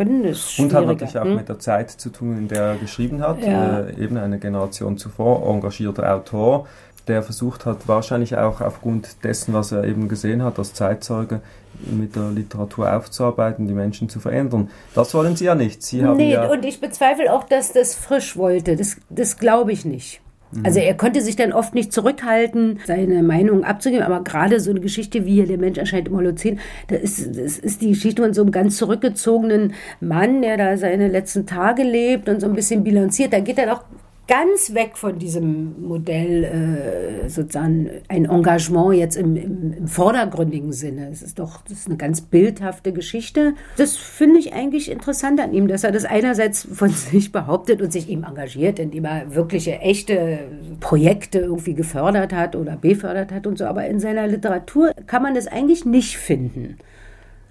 können 0.00 0.24
es 0.24 0.58
Und 0.58 0.72
hat 0.72 0.86
natürlich 0.86 1.18
auch 1.18 1.24
hm? 1.24 1.36
mit 1.36 1.48
der 1.48 1.58
Zeit 1.58 1.90
zu 1.90 2.08
tun, 2.08 2.38
in 2.38 2.48
der 2.48 2.62
er 2.62 2.76
geschrieben 2.76 3.20
hat. 3.20 3.42
Ja. 3.42 3.80
Äh, 3.80 4.02
eben 4.02 4.16
eine 4.16 4.38
Generation 4.38 4.96
zuvor, 4.96 5.46
engagierter 5.46 6.14
Autor, 6.14 6.66
der 7.06 7.22
versucht 7.22 7.66
hat, 7.66 7.86
wahrscheinlich 7.86 8.36
auch 8.36 8.62
aufgrund 8.62 9.22
dessen, 9.24 9.52
was 9.52 9.72
er 9.72 9.84
eben 9.84 10.08
gesehen 10.08 10.42
hat 10.42 10.58
als 10.58 10.72
Zeitzeuge, 10.72 11.40
mit 11.84 12.16
der 12.16 12.30
Literatur 12.30 12.94
aufzuarbeiten, 12.94 13.66
die 13.66 13.74
Menschen 13.74 14.08
zu 14.08 14.20
verändern. 14.20 14.70
Das 14.94 15.12
wollen 15.12 15.36
Sie 15.36 15.44
ja 15.44 15.54
nicht. 15.54 15.82
Sie 15.82 16.02
haben 16.02 16.16
nee, 16.16 16.32
ja 16.32 16.50
und 16.50 16.64
ich 16.64 16.80
bezweifle 16.80 17.32
auch, 17.32 17.44
dass 17.44 17.72
das 17.72 17.94
frisch 17.94 18.36
wollte. 18.36 18.76
Das, 18.76 18.96
das 19.10 19.36
glaube 19.36 19.72
ich 19.72 19.84
nicht. 19.84 20.22
Mhm. 20.52 20.64
Also 20.64 20.80
er 20.80 20.94
konnte 20.94 21.20
sich 21.20 21.36
dann 21.36 21.52
oft 21.52 21.74
nicht 21.74 21.92
zurückhalten, 21.92 22.80
seine 22.86 23.22
Meinung 23.22 23.64
abzugeben, 23.64 24.04
aber 24.04 24.22
gerade 24.24 24.60
so 24.60 24.70
eine 24.70 24.80
Geschichte 24.80 25.24
wie 25.26 25.34
hier 25.34 25.46
Der 25.46 25.58
Mensch 25.58 25.78
erscheint 25.78 26.08
im 26.08 26.16
Holozän, 26.16 26.60
da 26.88 26.96
ist, 26.96 27.36
das 27.36 27.58
ist 27.58 27.82
die 27.82 27.90
Geschichte 27.90 28.22
von 28.22 28.34
so 28.34 28.42
einem 28.42 28.52
ganz 28.52 28.76
zurückgezogenen 28.76 29.74
Mann, 30.00 30.42
der 30.42 30.56
da 30.56 30.76
seine 30.76 31.08
letzten 31.08 31.46
Tage 31.46 31.82
lebt 31.82 32.28
und 32.28 32.40
so 32.40 32.46
ein 32.46 32.54
bisschen 32.54 32.84
bilanziert. 32.84 33.32
Da 33.32 33.40
geht 33.40 33.58
er 33.58 33.72
auch 33.72 33.84
ganz 34.30 34.74
weg 34.74 34.96
von 34.96 35.18
diesem 35.18 35.88
Modell, 35.88 36.44
äh, 36.44 37.28
sozusagen 37.28 37.90
ein 38.06 38.26
Engagement 38.26 38.94
jetzt 38.94 39.16
im, 39.16 39.34
im, 39.34 39.72
im, 39.72 39.88
vordergründigen 39.88 40.72
Sinne. 40.72 41.08
Es 41.10 41.20
ist 41.20 41.40
doch 41.40 41.62
das 41.62 41.80
ist 41.80 41.88
eine 41.88 41.96
ganz 41.96 42.20
bildhafte 42.20 42.92
Geschichte. 42.92 43.54
Das 43.76 43.96
finde 43.96 44.38
ich 44.38 44.52
eigentlich 44.52 44.88
interessant 44.88 45.40
an 45.40 45.52
ihm, 45.52 45.66
dass 45.66 45.82
er 45.82 45.90
das 45.90 46.04
einerseits 46.04 46.62
von 46.72 46.88
sich 46.90 47.32
behauptet 47.32 47.82
und 47.82 47.92
sich 47.92 48.08
eben 48.08 48.22
engagiert, 48.22 48.78
indem 48.78 49.04
er 49.04 49.34
wirkliche, 49.34 49.80
echte 49.80 50.38
Projekte 50.78 51.40
irgendwie 51.40 51.74
gefördert 51.74 52.32
hat 52.32 52.54
oder 52.54 52.76
befördert 52.76 53.32
hat 53.32 53.48
und 53.48 53.58
so. 53.58 53.64
Aber 53.64 53.84
in 53.86 53.98
seiner 53.98 54.28
Literatur 54.28 54.92
kann 55.08 55.24
man 55.24 55.34
das 55.34 55.48
eigentlich 55.48 55.84
nicht 55.84 56.18
finden. 56.18 56.76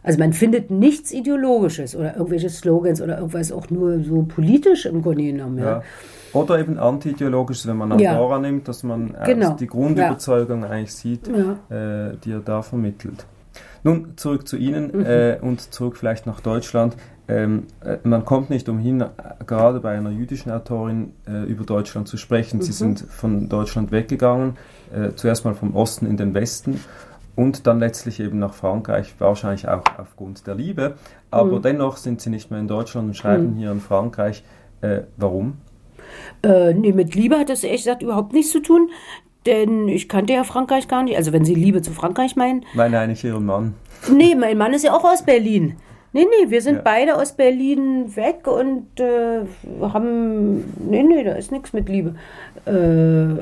Also 0.02 0.18
man 0.18 0.32
findet 0.32 0.72
nichts 0.72 1.12
Ideologisches 1.12 1.94
oder 1.94 2.16
irgendwelche 2.16 2.50
Slogans 2.50 3.02
oder 3.02 3.18
irgendwas 3.18 3.52
auch 3.52 3.70
nur 3.70 4.02
so 4.02 4.24
politisch 4.24 4.86
im 4.86 5.02
Grunde 5.02 5.26
genommen. 5.26 5.58
Ja. 5.58 5.66
ja. 5.66 5.84
Oder 6.34 6.60
eben 6.60 6.78
antiideologisch, 6.78 7.66
wenn 7.68 7.78
man 7.78 7.92
Andorra 7.92 8.36
ja. 8.36 8.40
nimmt, 8.40 8.68
dass 8.68 8.84
man 8.84 9.16
genau. 9.26 9.54
die 9.54 9.68
Grundüberzeugung 9.68 10.64
ja. 10.64 10.70
eigentlich 10.70 10.94
sieht, 10.94 11.28
ja. 11.28 12.10
äh, 12.10 12.18
die 12.24 12.32
er 12.32 12.40
da 12.40 12.62
vermittelt. 12.62 13.26
Nun 13.84 14.14
zurück 14.18 14.48
zu 14.48 14.58
Ihnen 14.58 14.92
mhm. 14.94 15.06
äh, 15.06 15.38
und 15.42 15.74
zurück 15.74 15.98
vielleicht 15.98 16.26
nach 16.26 16.42
Deutschland. 16.42 16.96
Ähm, 17.28 17.68
äh, 17.84 17.98
man 18.04 18.26
kommt 18.26 18.50
nicht 18.50 18.68
umhin, 18.70 19.06
gerade 19.46 19.80
bei 19.80 19.96
einer 19.96 20.10
jüdischen 20.10 20.52
Autorin 20.52 21.14
äh, 21.28 21.44
über 21.44 21.64
Deutschland 21.64 22.08
zu 22.08 22.18
sprechen. 22.18 22.58
Mhm. 22.58 22.64
Sie 22.64 22.72
sind 22.72 23.00
von 23.02 23.50
Deutschland 23.50 23.92
weggegangen, 23.92 24.58
äh, 24.94 25.12
zuerst 25.16 25.46
mal 25.46 25.54
vom 25.54 25.76
Osten 25.76 26.08
in 26.08 26.18
den 26.18 26.34
Westen 26.34 26.80
und 27.36 27.68
dann 27.68 27.80
letztlich 27.80 28.20
eben 28.20 28.40
nach 28.40 28.54
Frankreich, 28.54 29.14
wahrscheinlich 29.20 29.68
auch 29.68 29.84
aufgrund 29.98 30.48
der 30.48 30.56
Liebe. 30.56 30.96
Aber 31.32 31.58
mhm. 31.58 31.62
dennoch 31.62 31.98
sind 31.98 32.20
Sie 32.20 32.32
nicht 32.32 32.52
mehr 32.52 32.60
in 32.60 32.68
Deutschland 32.68 33.08
und 33.08 33.14
schreiben 33.14 33.54
mhm. 33.54 33.58
hier 33.58 33.72
in 33.72 33.80
Frankreich. 33.80 34.44
Warum? 35.18 35.58
Äh, 36.44 36.74
nee, 36.74 36.94
mit 36.94 37.16
Liebe 37.16 37.38
hat 37.38 37.50
das 37.50 37.64
ehrlich 37.64 37.84
gesagt 37.84 38.04
überhaupt 38.04 38.34
nichts 38.34 38.52
zu 38.52 38.60
tun. 38.60 38.90
Denn 39.46 39.88
ich 39.88 40.10
kannte 40.10 40.34
ja 40.34 40.44
Frankreich 40.44 40.88
gar 40.88 41.04
nicht. 41.04 41.16
Also 41.16 41.32
wenn 41.32 41.46
Sie 41.46 41.56
Liebe 41.56 41.82
zu 41.82 41.92
Frankreich 41.92 42.36
meinen. 42.36 42.66
Nein, 42.74 42.92
nein, 42.92 43.10
nicht 43.10 43.24
Ihren 43.24 43.46
Mann. 43.46 43.76
Nee, 44.12 44.36
mein 44.36 44.58
Mann 44.58 44.74
ist 44.74 44.84
ja 44.84 44.94
auch 44.94 45.04
aus 45.04 45.24
Berlin. 45.24 45.76
Nee, 46.12 46.26
nee, 46.26 46.50
wir 46.50 46.62
sind 46.62 46.78
ja. 46.78 46.82
beide 46.84 47.16
aus 47.16 47.34
Berlin 47.34 48.16
weg 48.16 48.48
und 48.48 49.00
äh, 49.00 49.42
haben. 49.82 50.74
Nee, 50.90 51.04
nee, 51.04 51.24
da 51.24 51.34
ist 51.34 51.52
nichts 51.52 51.72
mit 51.72 51.88
Liebe. 51.88 52.16
Äh, 52.66 52.72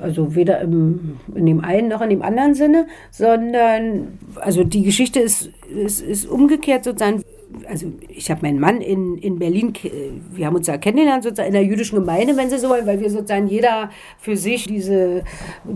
also 0.02 0.36
weder 0.36 0.60
im, 0.60 1.18
in 1.34 1.46
dem 1.46 1.64
einen 1.64 1.88
noch 1.88 2.02
in 2.02 2.10
dem 2.10 2.22
anderen 2.22 2.56
Sinne, 2.56 2.88
sondern. 3.10 4.20
Also 4.36 4.66
die 4.66 4.84
Geschichte 4.84 5.22
ist, 5.22 5.50
ist, 5.74 6.02
ist 6.02 6.30
umgekehrt 6.30 6.84
sozusagen 6.84 7.24
also 7.70 7.92
ich 8.10 8.30
habe 8.30 8.42
meinen 8.42 8.60
Mann 8.60 8.82
in, 8.82 9.18
in 9.18 9.39
Berlin, 9.39 9.74
wir 10.32 10.46
haben 10.46 10.56
uns 10.56 10.68
da 10.68 10.77
kennengelernt, 10.77 11.24
sozusagen 11.24 11.48
in 11.48 11.54
der 11.54 11.63
jüdischen 11.63 12.00
Gemeinde, 12.00 12.36
wenn 12.36 12.50
Sie 12.50 12.58
so 12.58 12.70
wollen, 12.70 12.86
weil 12.86 13.00
wir 13.00 13.10
sozusagen 13.10 13.48
jeder 13.48 13.89
für 14.20 14.36
sich 14.36 14.66
diese 14.66 15.24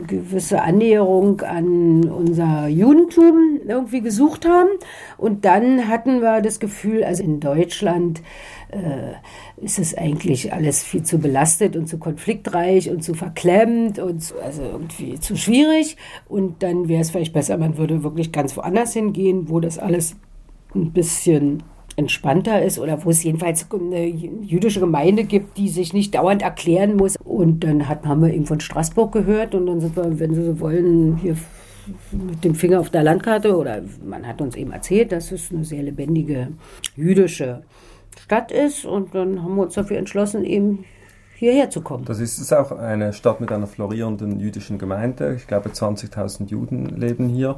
gewisse 0.08 0.62
Annäherung 0.62 1.42
an 1.42 2.10
unser 2.10 2.68
Judentum 2.68 3.60
irgendwie 3.68 4.02
gesucht 4.02 4.46
haben. 4.46 4.70
Und 5.18 5.46
dann 5.46 5.88
hatten 5.88 6.22
wir 6.22 6.42
das 6.42 6.60
Gefühl, 6.60 7.04
also 7.04 7.24
in 7.24 7.40
Deutschland 7.40 8.22
äh, 8.70 9.64
ist 9.64 9.80
es 9.80 9.98
eigentlich 9.98 10.54
alles 10.54 10.84
viel 10.84 11.04
zu 11.04 11.20
belastet 11.20 11.76
und 11.76 11.88
zu 11.88 11.98
konfliktreich 11.98 12.90
und 12.90 13.04
zu 13.04 13.14
verklemmt 13.14 14.00
und 14.00 14.20
zu, 14.22 14.36
also 14.42 14.62
irgendwie 14.64 15.20
zu 15.20 15.36
schwierig. 15.36 15.98
Und 16.28 16.64
dann 16.64 16.88
wäre 16.90 17.02
es 17.02 17.12
vielleicht 17.12 17.34
besser, 17.34 17.58
man 17.58 17.78
würde 17.78 18.04
wirklich 18.04 18.32
ganz 18.32 18.58
woanders 18.58 18.94
hingehen, 18.94 19.50
wo 19.50 19.60
das 19.60 19.78
alles 19.78 20.16
ein 20.76 20.92
bisschen 20.92 21.64
entspannter 21.96 22.62
ist 22.62 22.80
oder 22.80 23.04
wo 23.04 23.10
es 23.10 23.24
jedenfalls 23.24 23.68
eine 23.72 24.06
jüdische 24.06 24.80
Gemeinde 24.80 25.24
gibt, 25.24 25.58
die 25.58 25.70
sich 25.70 25.94
nicht 25.94 26.16
dauernd 26.16 26.42
erklären 26.42 26.96
muss. 26.96 27.16
Und 27.18 27.64
dann 27.64 27.88
hat, 27.88 28.06
haben 28.06 28.22
wir 28.22 28.34
eben 28.34 28.46
von 28.46 28.60
Straßburg 28.60 29.12
gehört 29.12 29.56
und 29.56 29.66
dann 29.68 29.82
sind 29.82 29.96
wir, 29.96 30.20
wenn 30.20 30.34
Sie 30.34 30.44
so 30.44 30.60
wollen, 30.60 31.18
hier 31.18 31.36
mit 32.12 32.44
dem 32.44 32.56
Finger 32.56 32.80
auf 32.80 32.90
der 32.90 33.04
Landkarte 33.04 33.58
oder 33.58 33.82
man 34.06 34.28
hat 34.28 34.42
uns 34.42 34.56
eben 34.56 34.72
erzählt, 34.72 35.12
dass 35.12 35.32
es 35.32 35.52
eine 35.52 35.66
sehr 35.66 35.84
lebendige 35.84 36.50
jüdische 36.96 37.64
Stadt 38.20 38.52
ist 38.52 38.86
und 38.86 39.16
dann 39.16 39.44
haben 39.44 39.56
wir 39.56 39.64
uns 39.64 39.74
dafür 39.74 39.98
entschlossen, 39.98 40.46
eben 40.46 40.86
hierher 41.36 41.72
zu 41.72 41.82
kommen. 41.82 42.06
Das 42.06 42.20
ist 42.20 42.54
auch 42.54 42.72
eine 42.72 43.14
Stadt 43.14 43.42
mit 43.42 43.52
einer 43.52 43.66
florierenden 43.66 44.40
jüdischen 44.40 44.78
Gemeinde. 44.78 45.34
Ich 45.36 45.48
glaube, 45.48 45.70
20.000 45.70 46.50
Juden 46.50 46.86
leben 46.86 47.30
hier. 47.30 47.58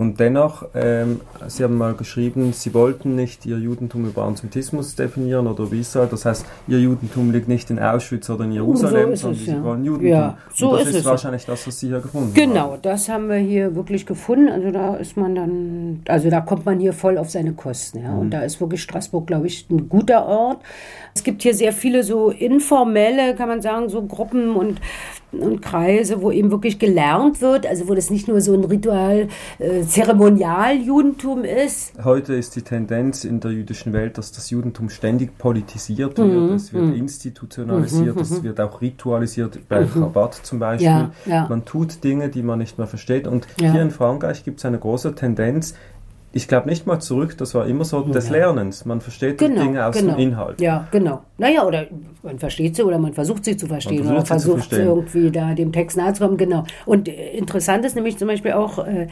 Und 0.00 0.18
dennoch, 0.18 0.64
ähm, 0.74 1.20
Sie 1.46 1.62
haben 1.62 1.76
mal 1.76 1.92
geschrieben, 1.92 2.54
Sie 2.54 2.72
wollten 2.72 3.16
nicht 3.16 3.44
Ihr 3.44 3.58
Judentum 3.58 4.06
über 4.06 4.22
Antisemitismus 4.22 4.94
definieren 4.94 5.46
oder 5.46 5.70
wie 5.70 5.82
soll. 5.82 6.06
Das 6.06 6.24
heißt, 6.24 6.46
Ihr 6.68 6.80
Judentum 6.80 7.30
liegt 7.30 7.48
nicht 7.48 7.68
in 7.68 7.78
Auschwitz 7.78 8.30
oder 8.30 8.44
in 8.44 8.52
Jerusalem, 8.52 9.14
so 9.14 9.24
sondern 9.24 9.38
es, 9.38 9.44
Sie 9.44 9.50
ja. 9.50 9.62
wollen 9.62 9.84
Judentum. 9.84 10.08
Ja, 10.08 10.38
so 10.54 10.70
Und 10.70 10.80
das 10.80 10.88
ist, 10.88 10.94
ist 10.94 11.04
wahrscheinlich 11.04 11.44
das, 11.44 11.66
was 11.66 11.78
Sie 11.78 11.88
hier 11.88 12.00
gefunden 12.00 12.32
genau, 12.32 12.54
haben. 12.54 12.68
Genau, 12.70 12.78
das 12.80 13.10
haben 13.10 13.28
wir 13.28 13.36
hier 13.36 13.74
wirklich 13.74 14.06
gefunden. 14.06 14.48
Also 14.48 14.70
da 14.70 14.96
ist 14.96 15.18
man 15.18 15.34
dann, 15.34 16.02
also 16.08 16.30
da 16.30 16.40
kommt 16.40 16.64
man 16.64 16.80
hier 16.80 16.94
voll 16.94 17.18
auf 17.18 17.28
seine 17.28 17.52
Kosten. 17.52 18.02
Ja. 18.02 18.12
Mhm. 18.12 18.20
Und 18.20 18.30
da 18.30 18.40
ist 18.40 18.58
wirklich 18.58 18.82
Straßburg, 18.82 19.26
glaube 19.26 19.48
ich, 19.48 19.68
ein 19.68 19.90
guter 19.90 20.24
Ort. 20.24 20.62
Es 21.14 21.22
gibt 21.22 21.42
hier 21.42 21.52
sehr 21.52 21.74
viele 21.74 22.04
so 22.04 22.30
informelle, 22.30 23.34
kann 23.34 23.50
man 23.50 23.60
sagen, 23.60 23.90
so 23.90 24.00
Gruppen 24.00 24.56
und 24.56 24.80
und 25.32 25.62
Kreise, 25.62 26.22
wo 26.22 26.30
eben 26.30 26.50
wirklich 26.50 26.78
gelernt 26.78 27.40
wird, 27.40 27.66
also 27.66 27.88
wo 27.88 27.94
das 27.94 28.10
nicht 28.10 28.28
nur 28.28 28.40
so 28.40 28.54
ein 28.54 28.64
Ritual, 28.64 29.28
äh, 29.58 29.82
Zeremonial-Judentum 29.82 31.44
ist. 31.44 31.92
Heute 32.02 32.34
ist 32.34 32.56
die 32.56 32.62
Tendenz 32.62 33.24
in 33.24 33.40
der 33.40 33.52
jüdischen 33.52 33.92
Welt, 33.92 34.18
dass 34.18 34.32
das 34.32 34.50
Judentum 34.50 34.90
ständig 34.90 35.36
politisiert 35.38 36.18
wird, 36.18 36.28
mhm. 36.28 36.54
es 36.54 36.72
wird 36.72 36.84
mhm. 36.84 36.94
institutionalisiert, 36.94 38.16
mhm. 38.16 38.22
es 38.22 38.42
wird 38.42 38.60
auch 38.60 38.80
ritualisiert, 38.80 39.68
bei 39.68 39.80
mhm. 39.80 39.90
Chabad 39.90 40.34
zum 40.34 40.58
Beispiel. 40.58 40.86
Ja, 40.86 41.10
ja. 41.26 41.46
Man 41.48 41.64
tut 41.64 42.02
Dinge, 42.04 42.28
die 42.28 42.42
man 42.42 42.58
nicht 42.58 42.78
mehr 42.78 42.86
versteht. 42.86 43.26
Und 43.26 43.46
ja. 43.60 43.72
hier 43.72 43.82
in 43.82 43.90
Frankreich 43.90 44.44
gibt 44.44 44.58
es 44.58 44.64
eine 44.64 44.78
große 44.78 45.14
Tendenz, 45.14 45.74
ich 46.32 46.46
glaube 46.46 46.68
nicht 46.68 46.86
mal 46.86 47.00
zurück, 47.00 47.36
das 47.38 47.54
war 47.54 47.66
immer 47.66 47.84
so 47.84 48.02
des 48.02 48.30
Lernens. 48.30 48.84
Man 48.84 49.00
versteht 49.00 49.38
genau, 49.38 49.60
die 49.60 49.66
Dinge 49.66 49.86
aus 49.86 49.96
genau. 49.96 50.14
dem 50.14 50.20
Inhalt. 50.20 50.60
Ja, 50.60 50.86
genau. 50.92 51.22
Naja, 51.38 51.66
oder 51.66 51.86
man 52.22 52.38
versteht 52.38 52.76
sie 52.76 52.84
oder 52.84 52.98
man 52.98 53.14
versucht 53.14 53.44
sie 53.44 53.56
zu 53.56 53.66
verstehen 53.66 54.04
man 54.04 54.24
versucht 54.24 54.54
oder 54.54 54.62
versucht 54.62 54.70
sie 54.70 54.82
irgendwie 54.82 55.30
da 55.30 55.54
dem 55.54 55.72
Text 55.72 55.96
nahe 55.96 56.12
zu 56.12 56.24
kommen. 56.24 56.36
Genau. 56.36 56.64
Und 56.86 57.08
äh, 57.08 57.32
interessant 57.36 57.84
ist 57.84 57.96
nämlich 57.96 58.16
zum 58.16 58.28
Beispiel 58.28 58.52
auch 58.52 58.78
äh, 58.78 59.08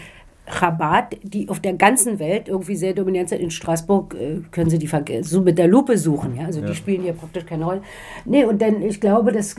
Chabad, 0.48 1.16
die 1.22 1.48
auf 1.48 1.60
der 1.60 1.74
ganzen 1.74 2.18
Welt 2.20 2.48
irgendwie 2.48 2.76
sehr 2.76 2.94
dominant 2.94 3.30
sind. 3.30 3.40
In 3.40 3.50
Straßburg 3.50 4.14
äh, 4.14 4.40
können 4.50 4.70
Sie 4.70 4.78
die 4.78 4.90
so 5.22 5.40
mit 5.40 5.58
der 5.58 5.66
Lupe 5.66 5.98
suchen. 5.98 6.36
Ja? 6.36 6.46
Also 6.46 6.60
ja. 6.60 6.66
die 6.66 6.74
spielen 6.74 7.02
hier 7.02 7.14
praktisch 7.14 7.46
keine 7.46 7.64
Rolle. 7.64 7.82
Nee, 8.24 8.44
und 8.44 8.62
dann, 8.62 8.80
ich 8.82 9.00
glaube, 9.00 9.32
das 9.32 9.56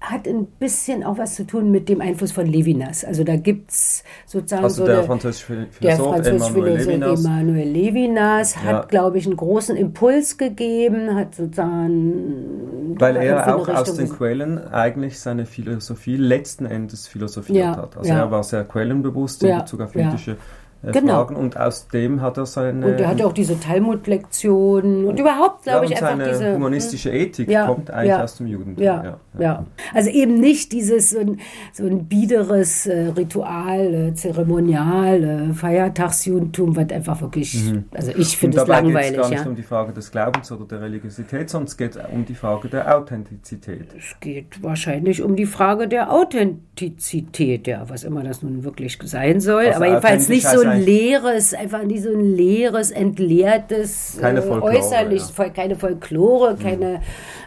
hat 0.00 0.28
ein 0.28 0.46
bisschen 0.46 1.02
auch 1.02 1.18
was 1.18 1.34
zu 1.34 1.46
tun 1.46 1.70
mit 1.70 1.88
dem 1.88 2.00
Einfluss 2.00 2.30
von 2.30 2.46
Levinas. 2.46 3.04
Also 3.04 3.24
da 3.24 3.36
gibt 3.36 3.70
es 3.70 4.04
sozusagen 4.26 4.62
also 4.62 4.84
so 4.84 4.86
der 4.86 5.02
französische 5.02 5.66
Philosoph, 5.70 6.22
der 6.22 6.32
Emmanuel 6.34 6.76
Levinas, 6.76 7.24
Emmanuel 7.24 7.68
Levinas 7.68 8.56
hat, 8.56 8.64
ja. 8.66 8.80
glaube 8.82 9.18
ich, 9.18 9.26
einen 9.26 9.36
großen 9.36 9.76
Impuls 9.76 10.38
gegeben, 10.38 11.14
hat 11.14 11.34
sozusagen... 11.34 12.94
Weil 12.98 13.16
er 13.16 13.56
auch 13.56 13.68
aus 13.68 13.94
den 13.94 14.08
Quellen 14.08 14.58
eigentlich 14.68 15.18
seine 15.18 15.46
Philosophie 15.46 16.16
letzten 16.16 16.66
Endes 16.66 17.08
philosophiert 17.08 17.58
ja, 17.58 17.76
hat. 17.76 17.96
Also 17.96 18.10
ja. 18.10 18.18
er 18.20 18.30
war 18.30 18.44
sehr 18.44 18.64
quellenbewusst 18.64 19.42
in 19.42 19.58
Bezug 19.58 19.80
auf 19.80 19.94
jüdische 19.94 20.32
äh, 20.32 20.36
genau. 20.82 21.14
Fragen 21.14 21.36
und 21.36 21.58
aus 21.58 21.88
dem 21.88 22.20
hat 22.20 22.36
er 22.36 22.46
seine... 22.46 22.86
Und 22.86 23.00
er 23.00 23.08
hatte 23.08 23.26
auch 23.26 23.32
diese 23.32 23.58
Talmud-Lektionen 23.58 25.04
und 25.06 25.18
überhaupt, 25.18 25.64
glaube 25.64 25.86
ja, 25.86 25.92
ich, 25.92 25.96
einfach 25.96 26.10
seine 26.10 26.28
diese... 26.28 26.54
humanistische 26.54 27.10
Ethik 27.10 27.50
ja, 27.50 27.66
kommt 27.66 27.90
eigentlich 27.90 28.10
ja, 28.10 28.22
aus 28.22 28.36
dem 28.36 28.46
Judentum. 28.46 28.82
Ja, 28.84 29.18
ja, 29.38 29.66
Also 29.94 30.10
eben 30.10 30.38
nicht 30.38 30.72
dieses 30.72 31.10
so 31.10 31.18
ein, 31.20 31.40
so 31.72 31.86
ein 31.86 32.06
biederes 32.06 32.86
äh, 32.86 33.12
Ritual, 33.16 33.94
äh, 33.94 34.14
Zeremonial, 34.14 35.22
äh, 35.22 35.54
Feiertagsjudentum, 35.54 36.76
was 36.76 36.90
einfach 36.90 37.20
wirklich... 37.20 37.54
Mhm. 37.54 37.84
Also 37.92 38.12
ich 38.16 38.36
finde 38.36 38.60
es 38.60 38.66
langweilig. 38.66 39.10
Es 39.10 39.12
geht 39.12 39.20
gar 39.20 39.30
nicht 39.30 39.46
um 39.46 39.56
die 39.56 39.62
Frage 39.62 39.92
des 39.92 40.10
Glaubens 40.10 40.52
oder 40.52 40.64
der 40.66 40.80
Religiosität, 40.82 41.50
sondern 41.50 41.68
es 41.68 41.76
geht 41.76 41.98
um 42.12 42.24
die 42.24 42.34
Frage 42.34 42.68
der 42.68 42.96
Authentizität. 42.96 43.88
Es 43.96 44.18
geht 44.20 44.62
wahrscheinlich 44.62 45.22
um 45.22 45.36
die 45.36 45.46
Frage 45.46 45.88
der 45.88 46.12
Authentizität, 46.12 47.66
ja, 47.66 47.88
was 47.88 48.04
immer 48.04 48.22
das 48.22 48.42
nun 48.42 48.64
wirklich 48.64 48.98
sein 49.04 49.40
soll. 49.40 49.66
Also 49.66 49.76
aber 49.76 49.86
jedenfalls 49.86 50.28
nicht 50.28 50.46
so 50.46 50.65
ein 50.70 50.82
leeres, 50.82 51.54
einfach 51.54 51.82
nicht 51.82 52.02
so 52.02 52.10
ein 52.10 52.36
leeres, 52.36 52.90
entleertes, 52.90 54.18
keine 54.20 54.40
äh, 54.40 54.42
Folklore, 54.42 54.76
äußerlich, 54.76 55.22
ja. 55.36 55.48
keine 55.50 55.76
Folklore, 55.76 56.54
mhm. 56.54 56.58
keine, 56.58 57.02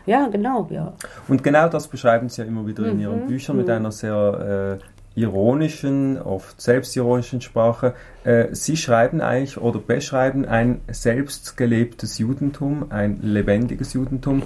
ja, 0.05 0.27
genau, 0.27 0.67
ja. 0.69 0.93
Und 1.27 1.43
genau 1.43 1.67
das 1.69 1.87
beschreiben 1.87 2.29
Sie 2.29 2.41
ja 2.41 2.47
immer 2.47 2.65
wieder 2.65 2.85
in 2.85 2.99
Ihren 2.99 3.23
mhm. 3.23 3.27
Büchern 3.27 3.57
mit 3.57 3.67
mhm. 3.67 3.73
einer 3.73 3.91
sehr 3.91 4.79
äh, 4.79 4.83
ironischen, 5.19 6.21
oft 6.21 6.61
selbstironischen 6.61 7.41
Sprache. 7.41 7.93
Äh, 8.23 8.47
Sie 8.51 8.77
schreiben 8.77 9.21
eigentlich 9.21 9.57
oder 9.57 9.79
beschreiben 9.79 10.45
ein 10.45 10.81
selbst 10.89 11.57
gelebtes 11.57 12.17
Judentum, 12.19 12.85
ein 12.89 13.19
lebendiges 13.21 13.93
Judentum. 13.93 14.43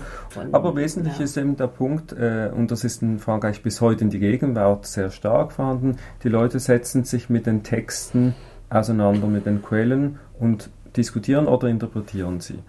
Aber 0.52 0.76
wesentlich 0.76 1.18
ja. 1.20 1.26
ist 1.26 1.38
eben 1.38 1.58
der 1.58 1.68
Punkt, 1.68 2.14
äh, 2.14 2.50
und 2.54 2.72
das 2.72 2.84
ist 2.84 3.02
in 3.02 3.20
Frankreich 3.20 3.62
bis 3.62 3.82
heute 3.82 4.04
in 4.04 4.10
die 4.10 4.20
Gegenwart 4.20 4.86
sehr 4.86 5.12
stark 5.12 5.52
vorhanden, 5.52 5.98
die 6.24 6.30
Leute 6.30 6.60
setzen 6.60 7.04
sich 7.04 7.30
mit 7.30 7.46
den 7.46 7.64
Texten 7.64 8.34
auseinander, 8.70 9.28
mit 9.28 9.46
den 9.46 9.62
Quellen 9.62 10.20
und 10.40 10.70
diskutieren 10.96 11.48
oder 11.48 11.68
interpretieren 11.68 12.40
sie. 12.40 12.60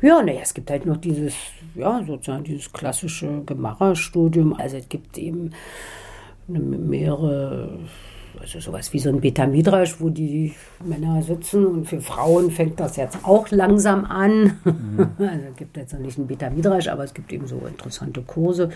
Ja, 0.00 0.22
naja, 0.22 0.40
es 0.42 0.54
gibt 0.54 0.70
halt 0.70 0.86
noch 0.86 0.96
dieses, 0.96 1.34
ja, 1.74 2.02
sozusagen 2.06 2.44
dieses 2.44 2.72
klassische 2.72 3.42
Gemara-Studium. 3.44 4.54
Also 4.54 4.76
es 4.76 4.88
gibt 4.88 5.18
eben 5.18 5.52
mehrere, 6.48 7.78
also 8.40 8.60
sowas 8.60 8.92
wie 8.92 8.98
so 8.98 9.08
ein 9.08 9.20
Betamidrash, 9.20 10.00
wo 10.00 10.08
die 10.08 10.54
Männer 10.84 11.22
sitzen 11.22 11.66
und 11.66 11.86
für 11.86 12.00
Frauen 12.00 12.50
fängt 12.50 12.80
das 12.80 12.96
jetzt 12.96 13.18
auch 13.24 13.50
langsam 13.50 14.04
an. 14.04 14.58
Mhm. 14.64 15.08
Also 15.18 15.44
es 15.50 15.56
gibt 15.56 15.76
jetzt 15.76 15.92
noch 15.92 16.00
nicht 16.00 16.18
ein 16.18 16.26
Betamidrash, 16.26 16.88
aber 16.88 17.04
es 17.04 17.14
gibt 17.14 17.32
eben 17.32 17.46
so 17.46 17.60
interessante 17.66 18.22
Kurse. 18.22 18.70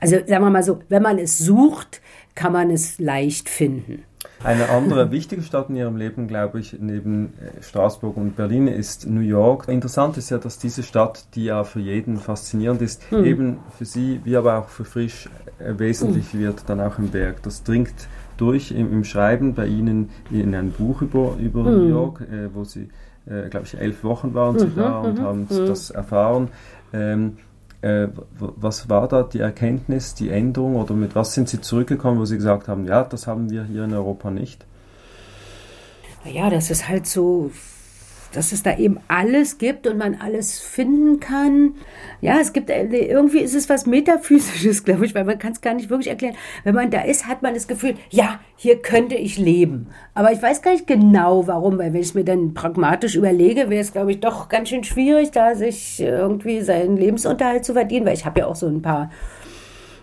Also 0.00 0.16
sagen 0.16 0.44
wir 0.44 0.50
mal 0.50 0.62
so, 0.62 0.80
wenn 0.88 1.02
man 1.02 1.18
es 1.18 1.38
sucht, 1.38 2.00
kann 2.34 2.52
man 2.52 2.70
es 2.70 2.98
leicht 2.98 3.48
finden. 3.48 4.02
Eine 4.44 4.70
andere 4.70 5.10
wichtige 5.10 5.42
Stadt 5.42 5.68
in 5.68 5.76
ihrem 5.76 5.96
Leben, 5.96 6.26
glaube 6.26 6.58
ich, 6.60 6.76
neben 6.80 7.32
äh, 7.38 7.62
Straßburg 7.62 8.16
und 8.16 8.36
Berlin 8.36 8.66
ist 8.66 9.06
New 9.08 9.20
York. 9.20 9.68
Interessant 9.68 10.16
ist 10.16 10.30
ja, 10.30 10.38
dass 10.38 10.58
diese 10.58 10.82
Stadt, 10.82 11.26
die 11.34 11.44
ja 11.44 11.64
für 11.64 11.80
jeden 11.80 12.16
faszinierend 12.16 12.82
ist, 12.82 13.10
mhm. 13.12 13.24
eben 13.24 13.58
für 13.76 13.84
sie, 13.84 14.20
wie 14.24 14.36
aber 14.36 14.58
auch 14.58 14.68
für 14.68 14.84
Frisch, 14.84 15.28
äh, 15.58 15.78
wesentlich 15.78 16.34
mhm. 16.34 16.40
wird 16.40 16.68
dann 16.68 16.80
auch 16.80 16.98
im 16.98 17.08
Berg. 17.08 17.42
Das 17.42 17.62
dringt 17.62 18.08
durch 18.36 18.72
im, 18.72 18.92
im, 18.92 19.04
Schreiben 19.04 19.54
bei 19.54 19.66
Ihnen 19.66 20.10
in 20.30 20.54
ein 20.54 20.72
Buch 20.72 21.02
über, 21.02 21.36
über 21.38 21.62
mhm. 21.62 21.78
New 21.78 21.88
York, 21.88 22.20
äh, 22.22 22.52
wo 22.52 22.64
Sie, 22.64 22.88
äh, 23.26 23.48
glaube 23.48 23.66
ich, 23.66 23.78
elf 23.78 24.02
Wochen 24.02 24.34
waren 24.34 24.58
Sie 24.58 24.66
mhm, 24.66 24.76
da 24.76 24.98
und 25.00 25.18
mhm, 25.18 25.22
haben 25.22 25.40
mhm. 25.48 25.66
das 25.66 25.90
erfahren. 25.90 26.48
Ähm, 26.92 27.38
äh, 27.82 28.08
was 28.38 28.88
war 28.88 29.08
da 29.08 29.22
die 29.22 29.40
Erkenntnis, 29.40 30.14
die 30.14 30.30
Änderung 30.30 30.76
oder 30.76 30.94
mit 30.94 31.14
was 31.14 31.34
sind 31.34 31.48
Sie 31.48 31.60
zurückgekommen, 31.60 32.18
wo 32.18 32.24
Sie 32.24 32.36
gesagt 32.36 32.68
haben, 32.68 32.86
ja, 32.86 33.02
das 33.02 33.26
haben 33.26 33.50
wir 33.50 33.64
hier 33.64 33.84
in 33.84 33.92
Europa 33.92 34.30
nicht? 34.30 34.64
Ja, 36.24 36.48
das 36.50 36.70
ist 36.70 36.88
halt 36.88 37.06
so 37.06 37.50
dass 38.32 38.52
es 38.52 38.62
da 38.62 38.76
eben 38.76 38.98
alles 39.08 39.58
gibt 39.58 39.86
und 39.86 39.98
man 39.98 40.16
alles 40.16 40.58
finden 40.58 41.20
kann. 41.20 41.74
Ja, 42.20 42.38
es 42.40 42.52
gibt, 42.52 42.70
irgendwie 42.70 43.40
ist 43.40 43.54
es 43.54 43.68
was 43.68 43.86
Metaphysisches, 43.86 44.84
glaube 44.84 45.06
ich, 45.06 45.14
weil 45.14 45.24
man 45.24 45.38
kann 45.38 45.52
es 45.52 45.60
gar 45.60 45.74
nicht 45.74 45.90
wirklich 45.90 46.08
erklären. 46.08 46.34
Wenn 46.64 46.74
man 46.74 46.90
da 46.90 47.02
ist, 47.02 47.26
hat 47.26 47.42
man 47.42 47.54
das 47.54 47.68
Gefühl, 47.68 47.94
ja, 48.10 48.40
hier 48.56 48.80
könnte 48.80 49.14
ich 49.14 49.38
leben. 49.38 49.88
Aber 50.14 50.32
ich 50.32 50.42
weiß 50.42 50.62
gar 50.62 50.72
nicht 50.72 50.86
genau, 50.86 51.46
warum, 51.46 51.78
weil 51.78 51.92
wenn 51.92 52.00
ich 52.00 52.08
es 52.08 52.14
mir 52.14 52.24
dann 52.24 52.54
pragmatisch 52.54 53.16
überlege, 53.16 53.70
wäre 53.70 53.82
es, 53.82 53.92
glaube 53.92 54.12
ich, 54.12 54.20
doch 54.20 54.48
ganz 54.48 54.68
schön 54.70 54.84
schwierig, 54.84 55.30
da 55.30 55.54
sich 55.54 56.00
irgendwie 56.00 56.62
seinen 56.62 56.96
Lebensunterhalt 56.96 57.64
zu 57.64 57.74
verdienen, 57.74 58.06
weil 58.06 58.14
ich 58.14 58.24
habe 58.24 58.40
ja 58.40 58.46
auch 58.46 58.56
so 58.56 58.66
ein 58.66 58.82
paar 58.82 59.10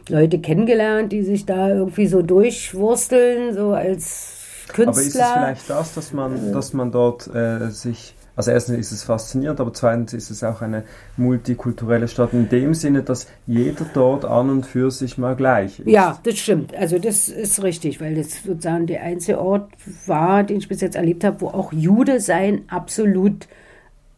Leute 0.08 0.40
kennengelernt, 0.40 1.12
die 1.12 1.24
sich 1.24 1.46
da 1.46 1.70
irgendwie 1.70 2.08
so 2.08 2.22
durchwursteln, 2.22 3.54
so 3.54 3.72
als 3.72 4.36
Künstler. 4.70 4.92
Aber 4.92 5.02
ist 5.02 5.16
es 5.16 5.32
vielleicht 5.32 5.70
das, 5.70 5.94
dass 5.94 6.14
man, 6.14 6.52
dass 6.52 6.74
man 6.74 6.92
dort 6.92 7.28
äh, 7.34 7.70
sich 7.70 8.16
also 8.40 8.52
erstens 8.52 8.78
ist 8.78 8.94
es 8.94 9.04
faszinierend, 9.04 9.60
aber 9.60 9.74
zweitens 9.74 10.14
ist 10.14 10.30
es 10.30 10.46
auch 10.46 10.62
eine 10.62 10.86
multikulturelle 11.18 12.08
Stadt 12.08 12.32
in 12.32 12.48
dem 12.48 12.74
Sinne, 12.74 13.04
dass 13.04 13.28
jeder 13.46 13.86
dort 13.94 14.24
an 14.24 14.50
und 14.50 14.66
für 14.66 14.92
sich 14.92 15.18
mal 15.18 15.36
gleich 15.36 15.82
ist. 15.82 15.90
Ja, 15.90 16.18
das 16.24 16.38
stimmt. 16.38 16.74
Also 16.74 17.00
das 17.00 17.28
ist 17.28 17.62
richtig, 17.62 18.00
weil 18.00 18.16
das 18.16 18.42
sozusagen 18.42 18.88
der 18.88 19.04
einzige 19.04 19.42
Ort 19.42 19.74
war, 20.06 20.46
den 20.46 20.60
ich 20.60 20.70
bis 20.70 20.80
jetzt 20.80 20.96
erlebt 20.96 21.26
habe, 21.26 21.42
wo 21.42 21.48
auch 21.48 21.74
Jude 21.74 22.22
sein 22.22 22.62
absolut 22.70 23.50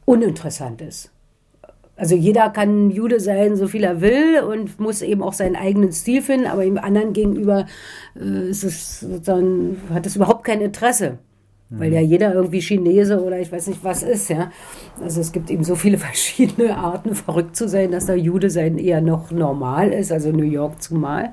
uninteressant 0.06 0.82
ist. 0.84 1.10
Also 1.96 2.14
jeder 2.14 2.52
kann 2.52 2.92
Jude 2.92 3.20
sein, 3.20 3.56
so 3.56 3.68
viel 3.68 3.84
er 3.84 4.02
will 4.02 4.42
und 4.48 4.80
muss 4.80 5.02
eben 5.02 5.24
auch 5.24 5.34
seinen 5.34 5.56
eigenen 5.56 5.94
Stil 5.94 6.22
finden, 6.22 6.46
aber 6.46 6.64
im 6.64 6.78
anderen 6.78 7.14
gegenüber 7.14 7.66
äh, 8.16 8.52
ist 8.52 8.64
es 8.64 9.00
sozusagen, 9.00 9.82
hat 9.92 10.06
es 10.06 10.16
überhaupt 10.16 10.44
kein 10.44 10.62
Interesse 10.62 11.18
weil 11.74 11.94
ja 11.94 12.02
jeder 12.02 12.34
irgendwie 12.34 12.60
Chinese 12.60 13.24
oder 13.24 13.40
ich 13.40 13.50
weiß 13.52 13.68
nicht 13.68 13.84
was 13.84 14.04
ist, 14.04 14.30
ja. 14.30 14.52
Also 15.02 15.22
es 15.22 15.32
gibt 15.32 15.50
eben 15.50 15.64
so 15.64 15.76
viele 15.76 15.98
verschiedene 16.10 16.78
Arten, 16.78 17.16
verrückt 17.16 17.56
zu 17.56 17.68
sein, 17.68 17.92
dass 17.92 18.06
da 18.06 18.14
Jude 18.14 18.50
sein 18.50 18.78
eher 18.78 19.02
noch 19.02 19.32
normal 19.32 19.94
ist, 19.94 20.12
also 20.12 20.32
New 20.32 20.44
York 20.44 20.82
zumal. 20.82 21.32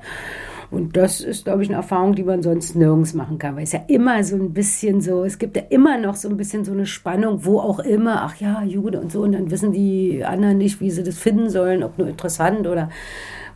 Und 0.71 0.95
das 0.95 1.19
ist, 1.19 1.45
glaube 1.45 1.63
ich, 1.63 1.69
eine 1.69 1.77
Erfahrung, 1.77 2.13
die 2.13 2.23
man 2.23 2.43
sonst 2.43 2.75
nirgends 2.75 3.15
machen 3.15 3.39
kann, 3.39 3.55
weil 3.55 3.63
es 3.63 3.71
ja 3.71 3.81
immer 3.87 4.23
so 4.23 4.35
ein 4.35 4.53
bisschen 4.53 5.01
so, 5.01 5.23
es 5.23 5.39
gibt 5.39 5.57
ja 5.57 5.63
immer 5.69 5.97
noch 5.97 6.15
so 6.15 6.29
ein 6.29 6.37
bisschen 6.37 6.63
so 6.63 6.71
eine 6.71 6.85
Spannung, 6.85 7.43
wo 7.43 7.59
auch 7.59 7.79
immer, 7.79 8.21
ach 8.21 8.35
ja, 8.35 8.63
Jude 8.63 9.01
und 9.01 9.11
so, 9.11 9.23
und 9.23 9.31
dann 9.31 9.49
wissen 9.49 9.71
die 9.73 10.23
anderen 10.23 10.59
nicht, 10.59 10.79
wie 10.79 10.91
sie 10.91 11.03
das 11.03 11.17
finden 11.17 11.49
sollen, 11.49 11.83
ob 11.83 11.97
nur 11.97 12.07
interessant 12.07 12.67
oder, 12.67 12.89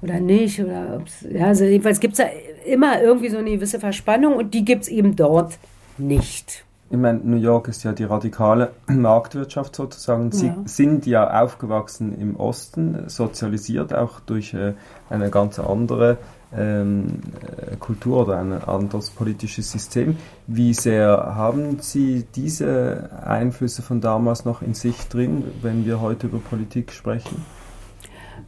oder 0.01 0.19
nicht, 0.19 0.59
oder 0.59 1.03
ja, 1.31 1.45
also 1.45 1.65
jedenfalls 1.65 1.99
gibt 1.99 2.13
es 2.13 2.19
ja 2.19 2.25
immer 2.65 2.99
irgendwie 2.99 3.29
so 3.29 3.37
eine 3.37 3.51
gewisse 3.51 3.79
Verspannung 3.79 4.35
und 4.35 4.55
die 4.55 4.65
gibt 4.65 4.83
es 4.83 4.89
eben 4.89 5.15
dort 5.15 5.59
nicht 5.99 6.65
ich 6.93 6.99
meine, 6.99 7.21
New 7.23 7.37
York 7.37 7.69
ist 7.69 7.81
ja 7.83 7.91
die 7.91 8.03
radikale 8.03 8.71
Marktwirtschaft 8.87 9.75
sozusagen. 9.75 10.31
Sie 10.31 10.45
ja. 10.45 10.57
sind 10.65 11.07
ja 11.07 11.41
aufgewachsen 11.41 12.15
im 12.19 12.35
Osten, 12.35 13.05
sozialisiert 13.09 13.95
auch 13.95 14.19
durch 14.19 14.53
äh, 14.53 14.73
eine 15.09 15.31
ganz 15.31 15.57
andere 15.57 16.19
ähm, 16.55 17.21
äh, 17.57 17.77
Kultur 17.77 18.21
oder 18.21 18.37
ein 18.37 18.53
anderes 18.53 19.09
politisches 19.09 19.71
System. 19.71 20.17
Wie 20.45 20.75
sehr 20.75 21.33
haben 21.35 21.79
Sie 21.79 22.27
diese 22.35 23.09
Einflüsse 23.25 23.81
von 23.81 23.99
damals 23.99 24.45
noch 24.45 24.61
in 24.61 24.75
sich 24.75 25.07
drin, 25.07 25.45
wenn 25.63 25.87
wir 25.87 25.99
heute 25.99 26.27
über 26.27 26.37
Politik 26.37 26.91
sprechen? 26.91 27.43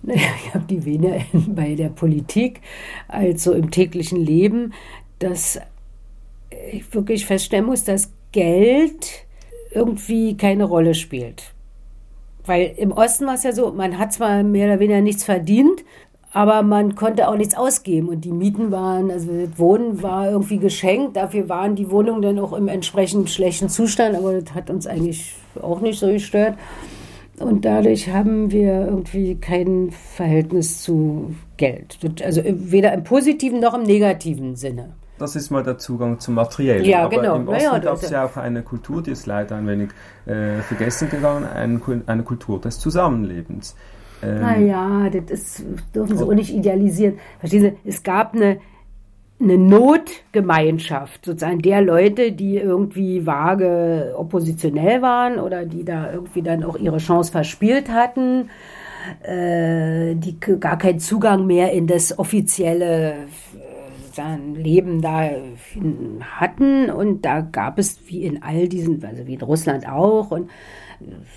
Naja, 0.03 0.27
ich 0.37 0.53
habe 0.53 0.65
die 0.65 0.85
weniger 0.85 1.19
bei 1.47 1.73
der 1.73 1.89
Politik 1.89 2.61
als 3.07 3.43
so 3.43 3.53
im 3.53 3.71
täglichen 3.71 4.19
Leben, 4.19 4.73
dass 5.17 5.59
ich 6.71 6.93
wirklich 6.93 7.25
feststellen 7.25 7.65
muss, 7.65 7.85
dass 7.85 8.11
Geld 8.35 9.25
irgendwie 9.71 10.35
keine 10.35 10.65
Rolle 10.65 10.93
spielt. 10.93 11.53
Weil 12.45 12.73
im 12.75 12.91
Osten 12.91 13.25
war 13.25 13.35
es 13.35 13.43
ja 13.43 13.53
so, 13.53 13.71
man 13.71 13.97
hat 13.97 14.11
zwar 14.11 14.43
mehr 14.43 14.67
oder 14.67 14.79
weniger 14.81 14.99
nichts 14.99 15.23
verdient, 15.23 15.85
aber 16.33 16.61
man 16.63 16.95
konnte 16.95 17.29
auch 17.29 17.37
nichts 17.37 17.55
ausgeben 17.55 18.09
und 18.09 18.25
die 18.25 18.33
Mieten 18.33 18.69
waren, 18.71 19.09
also 19.09 19.31
das 19.31 19.57
Wohnen 19.57 20.03
war 20.03 20.29
irgendwie 20.29 20.57
geschenkt, 20.57 21.15
dafür 21.15 21.47
waren 21.47 21.77
die 21.77 21.89
Wohnungen 21.89 22.21
dann 22.21 22.39
auch 22.39 22.51
im 22.51 22.67
entsprechend 22.67 23.29
schlechten 23.29 23.69
Zustand, 23.69 24.17
aber 24.17 24.41
das 24.41 24.53
hat 24.53 24.69
uns 24.69 24.85
eigentlich 24.85 25.33
auch 25.61 25.79
nicht 25.79 25.97
so 25.97 26.07
gestört. 26.07 26.57
Und 27.39 27.63
dadurch 27.63 28.09
haben 28.09 28.51
wir 28.51 28.85
irgendwie 28.85 29.35
kein 29.35 29.91
Verhältnis 29.91 30.81
zu 30.81 31.35
Geld. 31.55 31.97
Also 32.21 32.41
weder 32.45 32.93
im 32.93 33.05
positiven 33.05 33.61
noch 33.61 33.73
im 33.73 33.83
negativen 33.83 34.57
Sinne. 34.57 34.93
Das 35.17 35.35
ist 35.35 35.49
mal 35.49 35.63
der 35.63 35.77
Zugang 35.77 36.19
zum 36.19 36.35
Materiellen. 36.35 36.83
Ja, 36.83 37.05
Aber 37.05 37.15
genau. 37.15 37.35
im 37.37 37.47
Osten 37.47 37.63
ja, 37.63 37.79
gab 37.79 37.95
es 37.95 38.09
ja 38.09 38.25
auch 38.25 38.35
eine 38.35 38.63
Kultur, 38.63 39.01
die 39.01 39.11
ist 39.11 39.25
leider 39.25 39.55
ein 39.55 39.67
wenig 39.67 39.89
äh, 40.25 40.57
vergessen 40.61 41.09
gegangen, 41.09 41.45
eine, 41.45 41.79
eine 42.05 42.23
Kultur 42.23 42.59
des 42.59 42.79
Zusammenlebens. 42.79 43.75
Ähm, 44.21 44.41
naja, 44.41 45.09
das 45.09 45.31
ist, 45.31 45.65
dürfen 45.93 46.17
Sie 46.17 46.23
auch 46.23 46.33
nicht 46.33 46.53
idealisieren. 46.53 47.19
Verstehen 47.39 47.61
Sie, 47.61 47.89
es 47.89 48.03
gab 48.03 48.33
eine, 48.33 48.59
eine 49.39 49.57
Notgemeinschaft, 49.57 51.25
sozusagen 51.25 51.61
der 51.61 51.81
Leute, 51.81 52.31
die 52.31 52.57
irgendwie 52.57 53.25
vage 53.25 54.13
oppositionell 54.17 55.01
waren 55.01 55.39
oder 55.39 55.65
die 55.65 55.85
da 55.85 56.11
irgendwie 56.11 56.41
dann 56.41 56.63
auch 56.63 56.77
ihre 56.77 56.97
Chance 56.97 57.31
verspielt 57.31 57.89
hatten, 57.89 58.49
äh, 59.23 60.15
die 60.15 60.39
gar 60.39 60.77
keinen 60.77 60.99
Zugang 60.99 61.45
mehr 61.45 61.71
in 61.71 61.87
das 61.87 62.17
offizielle 62.17 63.27
sein 64.15 64.55
Leben 64.55 65.01
da 65.01 65.29
hatten. 66.21 66.89
Und 66.89 67.23
da 67.23 67.41
gab 67.41 67.77
es 67.77 67.99
wie 68.07 68.23
in 68.23 68.41
all 68.41 68.67
diesen, 68.67 69.03
also 69.03 69.27
wie 69.27 69.35
in 69.35 69.41
Russland 69.41 69.87
auch, 69.87 70.31
und 70.31 70.49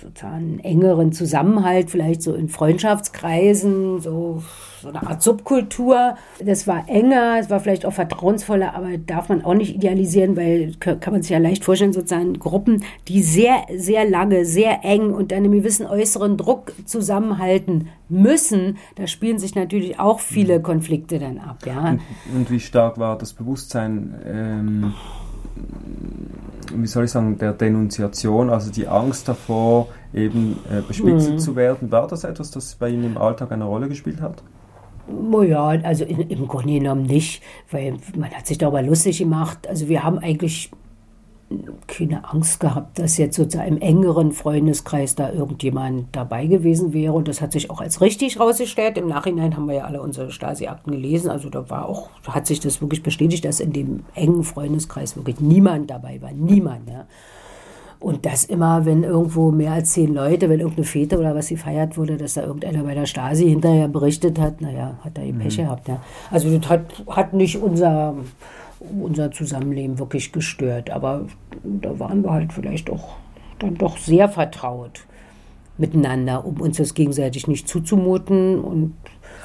sozusagen 0.01 0.59
engeren 0.59 1.11
Zusammenhalt, 1.11 1.89
vielleicht 1.89 2.21
so 2.21 2.33
in 2.33 2.49
Freundschaftskreisen, 2.49 3.99
so, 3.99 4.43
so 4.81 4.89
eine 4.89 5.05
Art 5.05 5.21
Subkultur. 5.21 6.15
Das 6.43 6.67
war 6.67 6.87
enger, 6.87 7.37
es 7.39 7.49
war 7.49 7.59
vielleicht 7.59 7.85
auch 7.85 7.93
vertrauensvoller, 7.93 8.73
aber 8.75 8.97
darf 8.97 9.29
man 9.29 9.43
auch 9.43 9.53
nicht 9.53 9.75
idealisieren, 9.75 10.35
weil 10.37 10.73
kann 10.79 11.13
man 11.13 11.21
sich 11.21 11.31
ja 11.31 11.37
leicht 11.37 11.63
vorstellen, 11.63 11.93
sozusagen 11.93 12.39
Gruppen, 12.39 12.83
die 13.07 13.21
sehr, 13.21 13.65
sehr 13.75 14.09
lange, 14.09 14.45
sehr 14.45 14.83
eng 14.83 15.13
und 15.13 15.33
einem 15.33 15.51
gewissen 15.51 15.85
äußeren 15.85 16.37
Druck 16.37 16.73
zusammenhalten 16.85 17.89
müssen, 18.09 18.77
da 18.95 19.07
spielen 19.07 19.39
sich 19.39 19.55
natürlich 19.55 19.99
auch 19.99 20.19
viele 20.19 20.61
Konflikte 20.61 21.19
dann 21.19 21.37
ab. 21.37 21.59
Ja. 21.65 21.91
Und, 21.91 22.01
und 22.35 22.51
wie 22.51 22.59
stark 22.59 22.97
war 22.97 23.17
das 23.17 23.33
Bewusstsein? 23.33 24.15
Ähm 24.25 24.93
wie 26.73 26.87
soll 26.87 27.05
ich 27.05 27.11
sagen, 27.11 27.37
der 27.37 27.53
Denunziation, 27.53 28.49
also 28.49 28.71
die 28.71 28.87
Angst 28.87 29.27
davor, 29.27 29.87
eben 30.13 30.57
äh, 30.69 30.81
bespitzelt 30.81 31.35
mhm. 31.35 31.39
zu 31.39 31.55
werden. 31.55 31.91
War 31.91 32.07
das 32.07 32.23
etwas, 32.23 32.51
das 32.51 32.75
bei 32.75 32.89
Ihnen 32.89 33.03
im 33.03 33.17
Alltag 33.17 33.51
eine 33.51 33.65
Rolle 33.65 33.87
gespielt 33.87 34.21
hat? 34.21 34.43
Naja, 35.07 35.65
also 35.83 36.05
in, 36.05 36.19
im 36.21 36.47
Grunde 36.47 36.73
genommen 36.73 37.03
nicht, 37.03 37.41
weil 37.71 37.95
man 38.15 38.29
hat 38.31 38.45
sich 38.47 38.57
darüber 38.57 38.81
lustig 38.81 39.19
gemacht. 39.19 39.67
Also 39.67 39.87
wir 39.87 40.03
haben 40.03 40.19
eigentlich 40.19 40.71
keine 41.87 42.29
Angst 42.31 42.59
gehabt, 42.59 42.99
dass 42.99 43.17
jetzt 43.17 43.35
sozusagen 43.35 43.77
im 43.77 43.81
engeren 43.81 44.31
Freundeskreis 44.31 45.15
da 45.15 45.31
irgendjemand 45.31 46.07
dabei 46.11 46.45
gewesen 46.45 46.93
wäre. 46.93 47.13
Und 47.13 47.27
das 47.27 47.41
hat 47.41 47.51
sich 47.51 47.71
auch 47.71 47.81
als 47.81 48.01
richtig 48.01 48.39
rausgestellt. 48.39 48.97
Im 48.97 49.07
Nachhinein 49.07 49.55
haben 49.55 49.67
wir 49.67 49.75
ja 49.75 49.83
alle 49.85 50.01
unsere 50.01 50.31
Stasi-Akten 50.31 50.91
gelesen. 50.91 51.31
Also 51.31 51.49
da 51.49 51.69
war 51.69 51.87
auch, 51.87 52.09
hat 52.27 52.45
sich 52.45 52.59
das 52.59 52.81
wirklich 52.81 53.01
bestätigt, 53.01 53.45
dass 53.45 53.59
in 53.59 53.73
dem 53.73 54.03
engen 54.13 54.43
Freundeskreis 54.43 55.15
wirklich 55.15 55.39
niemand 55.39 55.89
dabei 55.89 56.21
war. 56.21 56.31
Niemand, 56.31 56.87
ja. 56.89 57.05
Und 57.99 58.25
das 58.25 58.45
immer, 58.45 58.85
wenn 58.85 59.03
irgendwo 59.03 59.51
mehr 59.51 59.73
als 59.73 59.91
zehn 59.91 60.13
Leute, 60.13 60.47
wenn 60.47 60.61
irgendeine 60.61 60.85
Fete 60.85 61.19
oder 61.19 61.35
was 61.35 61.49
gefeiert 61.49 61.97
wurde, 61.97 62.15
dass 62.15 62.35
da 62.35 62.43
irgendeiner 62.43 62.83
bei 62.83 62.93
der 62.93 63.05
Stasi 63.05 63.49
hinterher 63.49 63.89
berichtet 63.89 64.39
hat, 64.39 64.61
naja, 64.61 64.97
hat 65.03 65.17
er 65.17 65.25
eben 65.25 65.39
Pech 65.39 65.57
mhm. 65.57 65.63
gehabt. 65.63 65.87
Ja. 65.89 66.01
Also 66.31 66.57
das 66.57 66.69
hat, 66.69 67.03
hat 67.09 67.33
nicht 67.33 67.61
unser 67.61 68.15
unser 68.79 69.31
Zusammenleben 69.31 69.99
wirklich 69.99 70.31
gestört. 70.31 70.89
Aber 70.89 71.25
da 71.63 71.99
waren 71.99 72.23
wir 72.23 72.31
halt 72.31 72.53
vielleicht 72.53 72.89
auch 72.89 73.15
dann 73.59 73.75
doch 73.75 73.97
sehr 73.97 74.29
vertraut 74.29 75.05
miteinander, 75.77 76.45
um 76.45 76.59
uns 76.59 76.77
das 76.77 76.93
gegenseitig 76.93 77.47
nicht 77.47 77.67
zuzumuten. 77.67 78.59
Und 78.59 78.93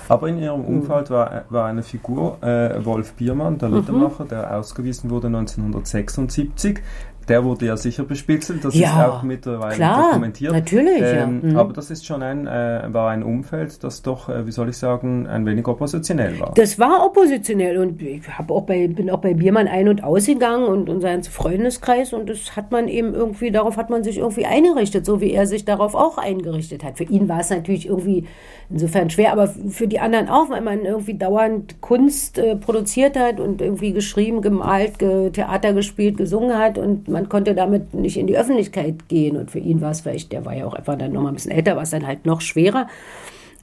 aber 0.09 0.29
in 0.29 0.39
Ihrem 0.39 0.65
Umfeld 0.65 1.11
war, 1.11 1.45
war 1.49 1.67
eine 1.67 1.83
Figur, 1.83 2.43
äh, 2.43 2.85
Wolf 2.85 3.15
Biermann, 3.15 3.59
der 3.59 3.69
mhm. 3.69 3.77
Liedermacher, 3.77 4.25
mhm. 4.25 4.29
der 4.29 4.57
ausgewiesen 4.57 5.11
wurde 5.11 5.29
1976 5.29 6.81
der 7.29 7.45
wurde 7.45 7.67
ja 7.67 7.77
sicher 7.77 8.05
bespitzelt, 8.05 8.65
das 8.65 8.75
ja, 8.75 8.89
ist 8.89 9.09
auch 9.09 9.23
mittlerweile 9.23 9.75
klar, 9.75 10.09
dokumentiert. 10.11 10.53
Natürlich, 10.53 11.03
ähm, 11.03 11.41
ja. 11.43 11.51
mhm. 11.51 11.57
Aber 11.57 11.73
das 11.73 11.91
ist 11.91 12.07
schon 12.07 12.23
ein, 12.23 12.47
äh, 12.47 12.83
war 12.89 13.11
ein 13.11 13.23
Umfeld, 13.23 13.83
das 13.83 14.03
doch, 14.03 14.29
äh, 14.29 14.47
wie 14.47 14.53
soll 14.53 14.69
ich 14.69 14.77
sagen, 14.77 15.27
ein 15.27 15.47
wenig 15.47 15.67
oppositionell 15.67 16.39
war. 16.41 16.53
Das 16.55 16.79
war 16.79 17.05
oppositionell 17.05 17.79
und 17.79 18.01
ich 18.01 18.23
auch 18.49 18.63
bei, 18.63 18.89
bin 18.89 19.11
auch 19.11 19.21
bei 19.21 19.35
Biermann 19.35 19.69
ein- 19.69 19.89
und 19.89 20.05
ausgegangen 20.05 20.67
und 20.67 20.89
unser 20.89 21.23
Freundeskreis 21.23 22.13
und 22.13 22.29
das 22.29 22.57
hat 22.57 22.73
man 22.73 22.89
eben 22.89 23.15
irgendwie, 23.15 23.51
darauf 23.51 23.77
hat 23.77 23.91
man 23.91 24.05
sich 24.05 24.19
irgendwie 24.19 24.47
eingerichtet, 24.47 25.07
so 25.07 25.21
wie 25.21 25.33
er 25.33 25.47
sich 25.47 25.65
darauf 25.65 25.95
auch 25.95 26.19
eingerichtet 26.19 26.85
hat. 26.85 26.99
Für 26.99 27.05
ihn 27.05 27.29
war 27.29 27.41
es 27.41 27.51
natürlich 27.51 27.89
irgendwie 27.89 28.25
insofern 28.71 29.11
schwer, 29.11 29.33
aber 29.33 29.49
für 29.49 29.87
die 29.87 30.01
anderen 30.01 30.29
auch, 30.29 30.51
weil 30.51 30.61
man 30.61 30.85
irgendwie 30.85 31.15
dauernd 31.15 31.81
Kunst 31.81 32.39
äh, 32.39 32.57
produziert 32.57 33.19
hat 33.19 33.41
und 33.41 33.61
irgendwie 33.61 33.93
geschrieben, 33.93 34.41
gemalt, 34.41 34.99
ge 34.99 35.31
Theater 35.31 35.73
gespielt, 35.73 36.17
gesungen 36.17 36.59
hat 36.59 36.79
und 36.79 37.09
man 37.15 37.29
konnte 37.29 37.55
damit 37.55 37.95
nicht 37.95 38.19
in 38.19 38.27
die 38.27 38.37
Öffentlichkeit 38.37 39.09
gehen. 39.09 39.37
Und 39.37 39.51
für 39.51 39.61
ihn 39.61 39.81
war 39.81 39.93
es 39.93 40.03
vielleicht, 40.03 40.33
der 40.33 40.45
war 40.45 40.55
ja 40.55 40.67
auch 40.67 40.75
einfach 40.75 40.99
dann 40.99 41.13
noch 41.13 41.23
mal 41.23 41.29
ein 41.29 41.35
bisschen 41.35 41.53
älter, 41.53 41.77
war 41.77 41.85
es 41.85 41.91
dann 41.91 42.07
halt 42.07 42.27
noch 42.27 42.41
schwerer. 42.41 42.89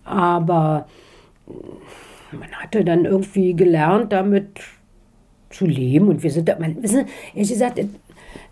Aber 0.03 0.87
man 2.31 2.49
hatte 2.53 2.83
dann 2.83 3.05
irgendwie 3.05 3.53
gelernt, 3.53 4.13
damit 4.13 4.61
zu 5.49 5.65
leben. 5.65 6.07
Und 6.07 6.23
wir 6.23 6.31
sind 6.31 6.47
da, 6.47 6.57
man, 6.57 6.81
wissen, 6.81 7.05
ehrlich 7.35 7.49
gesagt, 7.49 7.79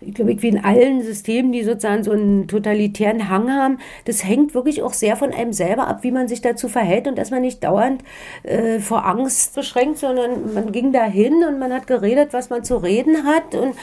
ich 0.00 0.14
glaube, 0.14 0.40
wie 0.40 0.48
in 0.48 0.64
allen 0.64 1.02
Systemen, 1.02 1.52
die 1.52 1.62
sozusagen 1.62 2.04
so 2.04 2.12
einen 2.12 2.48
totalitären 2.48 3.28
Hang 3.28 3.50
haben, 3.50 3.78
das 4.04 4.24
hängt 4.24 4.54
wirklich 4.54 4.82
auch 4.82 4.92
sehr 4.92 5.16
von 5.16 5.32
einem 5.32 5.52
selber 5.52 5.86
ab, 5.86 6.02
wie 6.02 6.10
man 6.10 6.28
sich 6.28 6.40
dazu 6.40 6.68
verhält 6.68 7.06
und 7.06 7.18
dass 7.18 7.30
man 7.30 7.42
nicht 7.42 7.62
dauernd 7.62 8.02
äh, 8.42 8.78
vor 8.78 9.06
Angst 9.06 9.54
beschränkt, 9.54 9.98
sondern 9.98 10.54
man 10.54 10.72
ging 10.72 10.92
dahin 10.92 11.44
und 11.44 11.58
man 11.58 11.72
hat 11.72 11.86
geredet, 11.86 12.32
was 12.32 12.50
man 12.50 12.64
zu 12.64 12.76
reden 12.76 13.24
hat 13.24 13.54
und 13.54 13.74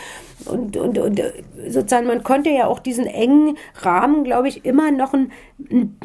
und, 0.46 0.78
und, 0.78 1.00
und 1.00 1.20
äh, 1.20 1.34
sozusagen, 1.68 2.06
man 2.06 2.24
konnte 2.24 2.52
ja 2.52 2.68
auch 2.68 2.80
diesen 2.80 3.08
engen 3.08 3.58
Rahmen, 3.82 4.24
glaube 4.24 4.48
ich, 4.48 4.66
immer 4.66 4.92
noch 4.92 5.14
ein, 5.14 5.32
ein 5.72 5.98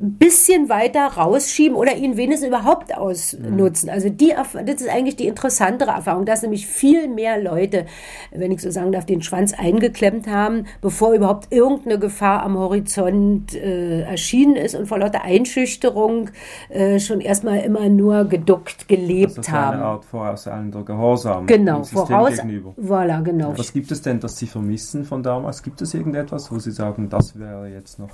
bisschen 0.00 0.68
weiter 0.68 1.06
rausschieben 1.06 1.76
oder 1.76 1.96
ihn 1.96 2.16
wenigstens 2.16 2.48
überhaupt 2.48 2.96
ausnutzen. 2.96 3.90
Also 3.90 4.08
die, 4.08 4.32
das 4.64 4.80
ist 4.80 4.88
eigentlich 4.88 5.16
die 5.16 5.26
interessantere 5.26 5.90
Erfahrung, 5.90 6.24
dass 6.24 6.42
nämlich 6.42 6.66
viel 6.66 7.08
mehr 7.08 7.42
Leute, 7.42 7.86
wenn 8.32 8.52
ich 8.52 8.60
so 8.60 8.70
sagen 8.70 8.92
darf, 8.92 9.06
den 9.06 9.22
Schwanz 9.22 9.54
eingeklemmt 9.54 10.26
haben, 10.26 10.66
bevor 10.80 11.14
überhaupt 11.14 11.52
irgendeine 11.52 11.98
Gefahr 11.98 12.42
am 12.42 12.58
Horizont 12.58 13.54
äh, 13.54 14.02
erschienen 14.02 14.56
ist 14.56 14.74
und 14.74 14.86
vor 14.86 14.98
lauter 14.98 15.22
Einschüchterung 15.22 16.30
äh, 16.68 16.98
schon 16.98 17.20
erstmal 17.20 17.60
immer 17.60 17.88
nur 17.88 18.24
geduckt 18.24 18.88
gelebt 18.88 19.38
also 19.38 19.52
haben. 19.52 19.76
Eine 19.76 19.84
Art 19.84 20.04
vorauseilender 20.04 20.82
Gehorsam. 20.82 21.46
Genau, 21.46 21.82
voraus. 21.82 22.36
Gegenüber. 22.36 22.74
Voilà, 22.80 23.22
genau. 23.22 23.54
Was 23.56 23.72
gibt 23.72 23.90
es 23.90 24.02
denn, 24.02 24.20
das 24.20 24.36
Sie 24.36 24.46
vermissen 24.46 25.04
von 25.04 25.22
damals? 25.22 25.62
Gibt 25.62 25.80
es 25.82 25.94
irgendetwas, 25.94 26.50
wo 26.52 26.58
Sie 26.58 26.70
sagen, 26.70 27.08
das 27.08 27.38
wäre 27.38 27.68
jetzt 27.68 27.98
noch 27.98 28.10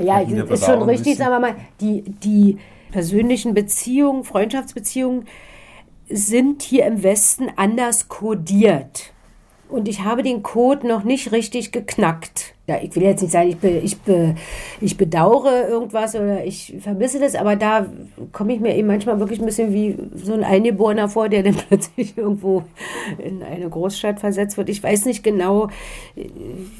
ja, 0.00 0.20
ist 0.20 0.64
schon 0.64 0.82
richtig, 0.82 1.16
sagen 1.16 1.32
wir 1.32 1.40
mal, 1.40 1.56
die, 1.80 2.02
die 2.02 2.58
persönlichen 2.90 3.54
Beziehungen, 3.54 4.24
Freundschaftsbeziehungen 4.24 5.26
sind 6.08 6.62
hier 6.62 6.86
im 6.86 7.02
Westen 7.02 7.48
anders 7.56 8.08
kodiert. 8.08 9.12
Und 9.68 9.88
ich 9.88 10.04
habe 10.04 10.22
den 10.22 10.42
Code 10.42 10.86
noch 10.86 11.02
nicht 11.02 11.32
richtig 11.32 11.72
geknackt. 11.72 12.52
Ja, 12.66 12.76
ich 12.82 12.94
will 12.94 13.04
jetzt 13.04 13.22
nicht 13.22 13.32
sagen, 13.32 13.48
ich, 13.48 13.56
be, 13.56 13.70
ich, 13.70 13.98
be, 14.02 14.34
ich 14.82 14.98
bedauere 14.98 15.66
irgendwas 15.66 16.14
oder 16.14 16.44
ich 16.44 16.74
vermisse 16.78 17.18
das, 17.18 17.34
aber 17.34 17.56
da 17.56 17.86
komme 18.32 18.52
ich 18.52 18.60
mir 18.60 18.76
eben 18.76 18.86
manchmal 18.86 19.18
wirklich 19.18 19.40
ein 19.40 19.46
bisschen 19.46 19.72
wie 19.72 19.96
so 20.14 20.34
ein 20.34 20.44
Eingeborener 20.44 21.08
vor, 21.08 21.30
der 21.30 21.42
dann 21.42 21.54
plötzlich 21.68 22.18
irgendwo 22.18 22.64
in 23.16 23.42
eine 23.42 23.68
Großstadt 23.68 24.20
versetzt 24.20 24.58
wird. 24.58 24.68
Ich 24.68 24.82
weiß 24.82 25.06
nicht 25.06 25.24
genau, 25.24 25.68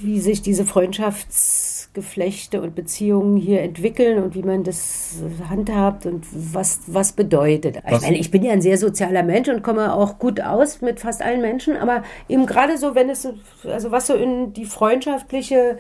wie 0.03 0.21
sich 0.21 0.43
diese 0.43 0.67
Freundschafts 0.67 1.72
Geflechte 1.95 2.63
und 2.63 2.75
Beziehungen 2.75 3.37
hier 3.37 3.61
entwickeln 3.61 4.23
und 4.23 4.35
wie 4.35 4.43
man 4.43 4.65
das 4.65 5.17
handhabt 5.51 6.07
und 6.07 6.25
was, 6.33 6.81
was 6.87 7.13
bedeutet. 7.13 7.79
Was? 7.85 7.97
Ich 7.97 8.03
meine, 8.03 8.19
ich 8.19 8.31
bin 8.31 8.43
ja 8.43 8.53
ein 8.53 8.63
sehr 8.63 8.79
sozialer 8.79 9.23
Mensch 9.23 9.49
und 9.49 9.63
komme 9.63 9.93
auch 9.93 10.19
gut 10.19 10.41
aus 10.41 10.81
mit 10.81 11.01
fast 11.01 11.21
allen 11.21 11.43
Menschen, 11.43 11.77
aber 11.77 12.03
eben 12.29 12.47
gerade 12.47 12.79
so, 12.79 12.95
wenn 12.95 13.11
es, 13.11 13.29
also 13.65 13.91
was 13.91 14.07
so 14.07 14.15
in 14.15 14.55
die 14.55 14.65
freundschaftliche 14.65 15.79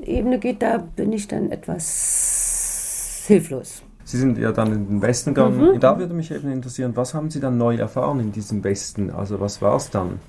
Ebene 0.00 0.38
geht, 0.38 0.62
da 0.62 0.78
bin 0.78 1.12
ich 1.12 1.26
dann 1.26 1.50
etwas 1.50 3.24
hilflos. 3.26 3.82
Sie 4.04 4.16
sind 4.16 4.38
ja 4.38 4.52
dann 4.52 4.72
in 4.72 4.88
den 4.88 5.02
Westen 5.02 5.34
gegangen. 5.34 5.74
Mhm. 5.74 5.80
Da 5.80 5.98
würde 5.98 6.14
mich 6.14 6.30
eben 6.30 6.50
interessieren, 6.50 6.92
was 6.94 7.14
haben 7.14 7.30
Sie 7.30 7.40
dann 7.40 7.58
neu 7.58 7.76
erfahren 7.76 8.20
in 8.20 8.32
diesem 8.32 8.64
Westen? 8.64 9.10
Also 9.10 9.38
was 9.40 9.60
war 9.60 9.76
es 9.76 9.90
dann? 9.90 10.20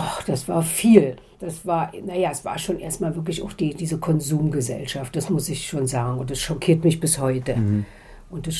Ach, 0.00 0.22
das 0.22 0.48
war 0.48 0.62
viel 0.62 1.16
das 1.40 1.64
war, 1.64 1.92
naja, 2.04 2.30
es 2.32 2.44
war 2.44 2.58
schon 2.58 2.80
erstmal 2.80 3.14
wirklich 3.14 3.42
auch 3.42 3.52
die, 3.52 3.74
diese 3.74 3.98
Konsumgesellschaft, 3.98 5.14
das 5.14 5.30
muss 5.30 5.48
ich 5.48 5.68
schon 5.68 5.86
sagen. 5.86 6.18
Und 6.18 6.30
das 6.30 6.40
schockiert 6.40 6.84
mich 6.84 6.98
bis 6.98 7.20
heute. 7.20 7.56
Mhm. 7.56 7.86
Und 8.30 8.46
das 8.46 8.56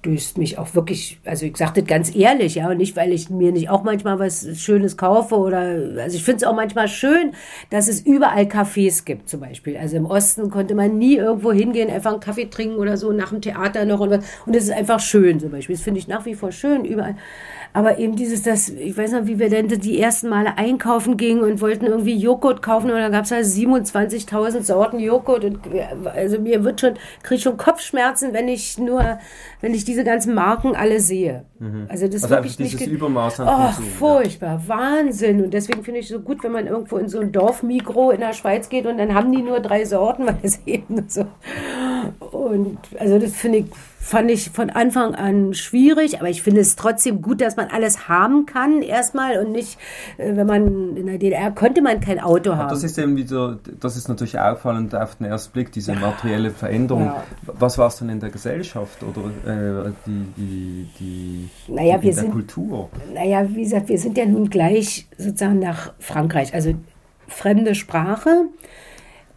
stößt 0.00 0.38
mich 0.38 0.58
auch 0.58 0.74
wirklich, 0.74 1.18
also 1.24 1.46
ich 1.46 1.56
sage 1.56 1.80
das 1.80 1.88
ganz 1.88 2.14
ehrlich, 2.14 2.54
ja, 2.54 2.70
und 2.70 2.78
nicht, 2.78 2.96
weil 2.96 3.12
ich 3.12 3.28
mir 3.30 3.52
nicht 3.52 3.68
auch 3.68 3.82
manchmal 3.82 4.18
was 4.18 4.46
Schönes 4.58 4.96
kaufe 4.96 5.36
oder, 5.36 5.60
also 5.60 6.16
ich 6.16 6.22
finde 6.22 6.38
es 6.38 6.44
auch 6.44 6.54
manchmal 6.54 6.88
schön, 6.88 7.32
dass 7.70 7.88
es 7.88 8.00
überall 8.00 8.44
Cafés 8.44 9.04
gibt, 9.04 9.28
zum 9.28 9.40
Beispiel. 9.40 9.76
Also 9.76 9.96
im 9.96 10.06
Osten 10.06 10.50
konnte 10.50 10.74
man 10.74 10.98
nie 10.98 11.16
irgendwo 11.16 11.52
hingehen, 11.52 11.90
einfach 11.90 12.12
einen 12.12 12.20
Kaffee 12.20 12.46
trinken 12.46 12.76
oder 12.76 12.96
so, 12.96 13.12
nach 13.12 13.30
dem 13.30 13.40
Theater 13.42 13.84
noch 13.84 14.00
und 14.00 14.10
was. 14.10 14.24
Und 14.46 14.56
es 14.56 14.64
ist 14.64 14.72
einfach 14.72 15.00
schön, 15.00 15.40
zum 15.40 15.50
Beispiel. 15.50 15.76
Das 15.76 15.82
finde 15.82 16.00
ich 16.00 16.08
nach 16.08 16.24
wie 16.24 16.34
vor 16.34 16.52
schön, 16.52 16.84
überall. 16.84 17.16
Aber 17.72 17.98
eben 17.98 18.16
dieses, 18.16 18.42
das, 18.42 18.68
ich 18.68 18.96
weiß 18.96 19.12
noch, 19.12 19.26
wie 19.26 19.38
wir 19.38 19.48
denn 19.48 19.68
die 19.68 20.00
ersten 20.00 20.28
Male 20.28 20.58
einkaufen 20.58 21.16
gingen 21.16 21.42
und 21.42 21.60
wollten 21.60 21.86
irgendwie 21.86 22.16
Joghurt 22.16 22.62
kaufen 22.62 22.90
und 22.90 22.96
da 22.96 23.08
gab 23.08 23.24
es 23.24 23.30
halt 23.30 23.44
27.000 23.44 24.62
Sorten 24.62 24.98
Joghurt 24.98 25.44
und 25.44 25.60
also 26.14 26.40
mir 26.40 26.64
wird 26.64 26.80
schon, 26.80 26.94
kriege 27.22 27.36
ich 27.36 27.42
schon 27.42 27.56
Kopfschmerzen, 27.56 28.32
wenn 28.32 28.48
ich 28.48 28.78
nur, 28.78 29.18
wenn 29.60 29.72
ich 29.72 29.84
diese 29.84 30.02
ganzen 30.02 30.34
Marken 30.34 30.74
alle 30.74 31.00
sehe. 31.00 31.44
Mhm. 31.60 31.86
Also 31.88 32.08
das 32.08 32.24
also 32.24 32.34
wirklich 32.34 32.56
dieses 32.56 32.80
nicht 32.80 32.90
Übermaß 32.90 33.40
an 33.40 33.48
Ach, 33.48 33.76
Konsum, 33.76 33.92
furchtbar, 33.92 34.60
ja. 34.62 34.68
Wahnsinn. 34.68 35.44
Und 35.44 35.54
deswegen 35.54 35.84
finde 35.84 36.00
ich 36.00 36.08
so 36.08 36.20
gut, 36.20 36.42
wenn 36.42 36.52
man 36.52 36.66
irgendwo 36.66 36.96
in 36.96 37.08
so 37.08 37.20
ein 37.20 37.30
Dorfmikro 37.30 38.10
in 38.10 38.20
der 38.20 38.32
Schweiz 38.32 38.68
geht 38.68 38.86
und 38.86 38.98
dann 38.98 39.14
haben 39.14 39.30
die 39.30 39.42
nur 39.42 39.60
drei 39.60 39.84
Sorten, 39.84 40.26
weil 40.26 40.38
es 40.42 40.60
eben 40.66 41.04
so. 41.08 41.26
Und 42.40 42.78
also 42.98 43.18
das 43.18 43.32
finde 43.32 43.58
ich 43.58 43.66
fand 44.00 44.30
ich 44.30 44.50
von 44.50 44.70
Anfang 44.70 45.14
an 45.14 45.52
schwierig, 45.54 46.18
aber 46.18 46.30
ich 46.30 46.42
finde 46.42 46.62
es 46.62 46.74
trotzdem 46.74 47.20
gut, 47.20 47.40
dass 47.40 47.56
man 47.56 47.68
alles 47.68 48.08
haben 48.08 48.46
kann 48.46 48.80
erstmal 48.82 49.38
und 49.38 49.52
nicht, 49.52 49.78
äh, 50.16 50.34
wenn 50.34 50.46
man 50.46 50.96
in 50.96 51.06
der 51.06 51.18
DDR 51.18 51.50
konnte 51.50 51.82
man 51.82 52.00
kein 52.00 52.18
Auto 52.18 52.56
haben. 52.56 52.70
Das 52.70 52.82
ist 52.82 52.98
eben 52.98 53.16
wieder, 53.16 53.58
das 53.78 53.96
ist 53.96 54.08
natürlich 54.08 54.38
auffallend 54.38 54.94
auf 54.94 55.16
den 55.16 55.26
ersten 55.26 55.52
Blick, 55.52 55.70
diese 55.70 55.94
materielle 55.94 56.50
Veränderung. 56.50 57.04
Ja. 57.04 57.24
Was 57.46 57.76
war 57.76 57.88
es 57.88 57.98
denn 57.98 58.08
in 58.08 58.20
der 58.20 58.30
Gesellschaft 58.30 59.02
oder 59.02 59.86
äh, 59.86 59.92
die, 60.06 60.26
die, 60.36 60.88
die, 60.98 61.48
naja, 61.68 61.98
die 61.98 62.04
wir 62.04 62.14
sind, 62.14 62.32
Kultur? 62.32 62.88
Naja, 63.14 63.46
wie 63.48 63.62
gesagt, 63.62 63.90
wir 63.90 63.98
sind 63.98 64.16
ja 64.16 64.24
nun 64.24 64.48
gleich 64.48 65.06
sozusagen 65.18 65.58
nach 65.58 65.92
Frankreich, 65.98 66.54
also 66.54 66.74
fremde 67.28 67.74
Sprache 67.74 68.46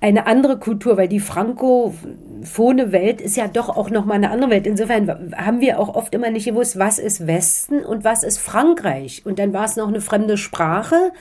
eine 0.04 0.28
andere 0.28 0.60
Kultur, 0.60 0.98
weil 0.98 1.08
die 1.08 1.22
frankophone 1.22 2.92
Welt 2.92 3.22
ist 3.22 3.38
ja 3.38 3.48
doch 3.48 3.70
auch 3.70 3.90
nochmal 3.90 4.18
eine 4.18 4.32
andere 4.32 4.52
Welt. 4.52 4.68
Insofern 4.68 5.34
haben 5.38 5.62
wir 5.62 5.80
auch 5.80 5.96
oft 5.96 6.14
immer 6.14 6.30
nicht 6.30 6.44
gewusst, 6.44 6.78
was 6.78 7.00
ist 7.00 7.26
Westen 7.26 7.86
und 7.86 8.04
was 8.04 8.24
ist 8.24 8.38
Frankreich. 8.38 9.22
Und 9.26 9.40
dann 9.40 9.54
war 9.54 9.64
es 9.64 9.78
noch 9.78 9.88
eine 9.88 10.02
fremde 10.02 10.36
Sprache. 10.36 11.14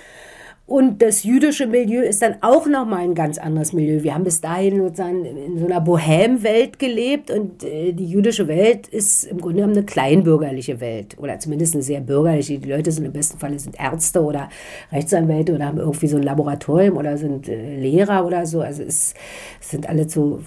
Und 0.72 1.02
das 1.02 1.22
jüdische 1.22 1.66
Milieu 1.66 2.00
ist 2.00 2.22
dann 2.22 2.37
auch 2.40 2.66
nochmal 2.66 3.00
ein 3.00 3.14
ganz 3.14 3.37
anderes 3.37 3.74
Milieu. 3.74 4.02
Wir 4.02 4.14
haben 4.14 4.24
bis 4.24 4.40
dahin 4.40 4.78
sozusagen 4.78 5.26
in 5.26 5.58
so 5.58 5.66
einer 5.66 5.85
Bohème-Welt 5.85 6.78
gelebt 6.78 7.30
und 7.30 7.62
äh, 7.62 7.92
die 7.92 8.06
jüdische 8.06 8.48
Welt 8.48 8.88
ist 8.88 9.24
im 9.24 9.38
Grunde 9.38 9.56
genommen 9.56 9.76
eine 9.76 9.85
kleinbürgerliche 9.85 10.80
Welt 10.80 11.18
oder 11.18 11.38
zumindest 11.38 11.74
eine 11.74 11.82
sehr 11.82 12.00
bürgerliche. 12.00 12.58
Die 12.58 12.70
Leute 12.70 12.90
sind 12.90 13.04
im 13.04 13.12
besten 13.12 13.38
Falle 13.38 13.58
sind 13.58 13.78
Ärzte 13.78 14.22
oder 14.22 14.48
Rechtsanwälte 14.90 15.54
oder 15.54 15.66
haben 15.66 15.76
irgendwie 15.76 16.08
so 16.08 16.16
ein 16.16 16.22
Laboratorium 16.22 16.96
oder 16.96 17.18
sind 17.18 17.50
äh, 17.50 17.78
Lehrer 17.78 18.24
oder 18.24 18.46
so. 18.46 18.62
Also 18.62 18.82
es, 18.82 19.12
sind 19.61 19.87
alle 19.90 20.08
so, 20.08 20.40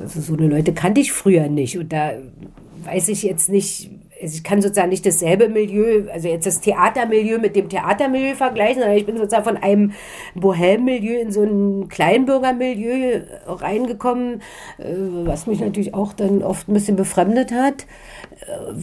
also 0.00 0.20
so 0.20 0.34
eine 0.34 0.46
Leute 0.46 0.72
kannte 0.72 1.00
ich 1.00 1.10
früher 1.10 1.48
nicht 1.48 1.76
und 1.76 1.92
da 1.92 2.12
weiß 2.84 3.08
ich 3.08 3.24
jetzt 3.24 3.48
nicht, 3.48 3.90
ich 4.20 4.42
kann 4.42 4.60
sozusagen 4.60 4.88
nicht 4.88 5.06
dasselbe 5.06 5.48
Milieu, 5.48 6.04
also 6.12 6.28
jetzt 6.28 6.46
das 6.46 6.60
Theatermilieu 6.60 7.38
mit 7.38 7.56
dem 7.56 7.68
Theatermilieu 7.68 8.34
vergleichen, 8.34 8.80
sondern 8.80 8.96
ich 8.96 9.06
bin 9.06 9.16
sozusagen 9.16 9.44
von 9.44 9.56
einem 9.56 9.92
Bohème-Milieu 10.34 11.20
in 11.20 11.32
so 11.32 11.42
ein 11.42 11.88
Kleinbürgermilieu 11.88 13.22
reingekommen, 13.46 14.42
äh, 14.78 14.84
was 15.24 15.46
mich 15.46 15.60
natürlich 15.60 15.94
auch 15.94 16.12
dann 16.12 16.42
oft 16.42 16.68
ein 16.68 16.74
bisschen 16.74 16.96
befremdet 16.96 17.52
hat, 17.52 17.86
äh, 18.40 18.74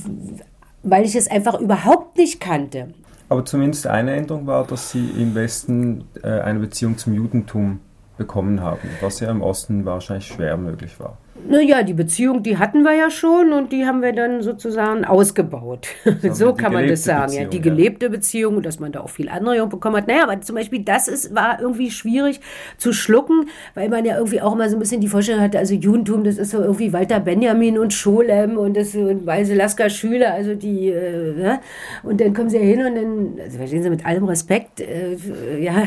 weil 0.83 1.05
ich 1.05 1.15
es 1.15 1.29
einfach 1.29 1.59
überhaupt 1.59 2.17
nicht 2.17 2.39
kannte. 2.39 2.89
Aber 3.27 3.43
zumindest 3.43 3.87
eine 3.87 4.15
Änderung 4.15 4.45
war, 4.45 4.65
dass 4.65 4.91
Sie 4.91 5.09
im 5.17 5.33
Westen 5.33 6.05
äh, 6.21 6.27
eine 6.27 6.59
Beziehung 6.59 6.97
zum 6.97 7.13
Judentum 7.13 7.79
bekommen 8.17 8.61
haben, 8.61 8.87
was 9.01 9.19
ja 9.19 9.29
im 9.31 9.41
Osten 9.41 9.83
wahrscheinlich 9.83 10.27
schwer 10.27 10.57
möglich 10.57 10.99
war. 10.99 11.17
Naja, 11.47 11.84
die 11.84 11.93
Beziehung, 11.93 12.41
die 12.41 12.58
hatten 12.58 12.84
wir 12.84 12.93
ja 12.93 13.10
schon 13.10 13.53
und 13.53 13.71
die 13.71 13.86
haben 13.86 14.01
wir 14.01 14.13
dann 14.13 14.41
sozusagen 14.41 15.05
ausgebaut. 15.05 15.88
so 16.31 16.53
kann 16.53 16.73
man 16.73 16.88
das 16.88 17.03
sagen. 17.03 17.27
Beziehung, 17.27 17.43
ja, 17.43 17.49
die 17.49 17.62
gelebte 17.62 18.05
ja. 18.08 18.12
Beziehung 18.12 18.58
und 18.58 18.65
dass 18.65 18.79
man 18.79 18.91
da 18.91 19.01
auch 19.01 19.10
viel 19.10 19.29
Anregung 19.29 19.69
bekommen 19.69 19.97
hat. 19.97 20.08
Naja, 20.08 20.23
aber 20.23 20.41
zum 20.41 20.55
Beispiel 20.55 20.84
das 20.84 21.08
ist, 21.08 21.36
war 21.36 21.60
irgendwie 21.62 21.91
schwierig 21.91 22.39
zu 22.77 22.93
schlucken, 22.93 23.49
weil 23.75 23.89
man 23.89 24.05
ja 24.05 24.17
irgendwie 24.17 24.41
auch 24.41 24.53
immer 24.53 24.69
so 24.69 24.75
ein 24.75 24.79
bisschen 24.79 25.01
die 25.01 25.08
Vorstellung 25.08 25.41
hatte, 25.41 25.60
also 25.60 25.75
Judentum, 25.75 26.23
das 26.23 26.38
ist 26.38 26.51
so 26.51 26.62
irgendwie 26.62 26.93
Walter 26.93 27.19
Benjamin 27.19 27.77
und 27.77 27.93
Scholem 27.93 28.58
und 28.58 28.75
das 28.75 28.95
und 28.95 29.25
Weise 29.25 29.53
Lasker 29.53 29.89
Schüler, 29.89 30.34
also 30.34 30.55
die, 30.55 30.89
äh, 30.89 31.34
ne? 31.34 31.60
und 32.03 32.21
dann 32.21 32.34
kommen 32.34 32.49
sie 32.49 32.58
ja 32.58 32.63
hin 32.63 32.86
und 32.86 32.95
dann, 32.95 33.39
also 33.43 33.58
verstehen 33.58 33.84
Sie, 33.84 33.89
mit 33.89 34.05
allem 34.05 34.25
Respekt, 34.25 34.81
äh, 34.81 35.15
ja, 35.60 35.84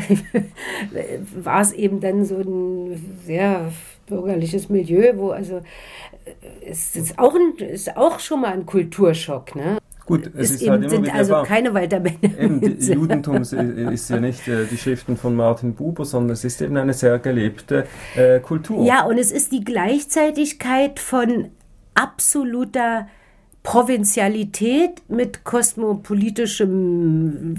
war 1.43 1.61
es 1.61 1.73
eben 1.73 2.01
dann 2.01 2.25
so 2.25 2.37
ein 2.37 3.19
sehr 3.25 3.73
bürgerliches 4.09 4.69
Milieu, 4.69 5.13
wo 5.17 5.31
also 5.31 5.57
äh, 5.57 6.33
es 6.67 6.97
ist 6.97 7.19
auch, 7.19 7.35
ein, 7.35 7.65
ist 7.65 7.97
auch 7.97 8.19
schon 8.21 8.43
mal 8.43 8.53
ein 8.53 8.67
Kulturschock. 8.67 9.55
Ne? 9.55 9.79
Gut, 10.09 10.31
es 10.35 10.53
ist, 10.53 10.63
ist 10.63 10.69
halt 10.71 10.81
immer 10.81 10.91
sind 10.91 11.15
also 11.15 11.33
wahr. 11.33 11.45
keine 11.45 11.75
Walter 11.75 12.01
Benjamin. 12.01 12.79
Judentum 12.81 13.43
ist 13.43 13.53
ja 13.53 14.19
nicht 14.19 14.49
äh, 14.49 14.65
die 14.65 14.79
Schriften 14.79 15.19
von 15.19 15.37
Martin 15.37 15.75
Buber, 15.75 16.07
sondern 16.07 16.33
es 16.33 16.45
ist 16.45 16.63
eben 16.63 16.79
eine 16.79 16.95
sehr 16.95 17.19
gelebte 17.19 17.87
äh, 18.17 18.41
Kultur. 18.41 18.87
Ja, 18.87 19.05
und 19.05 19.19
es 19.19 19.31
ist 19.31 19.53
die 19.53 19.63
Gleichzeitigkeit 19.63 20.99
von 20.99 21.51
absoluter 21.95 23.07
Provinzialität 23.63 25.03
mit 25.09 25.45
kosmopolitischem 25.45 27.57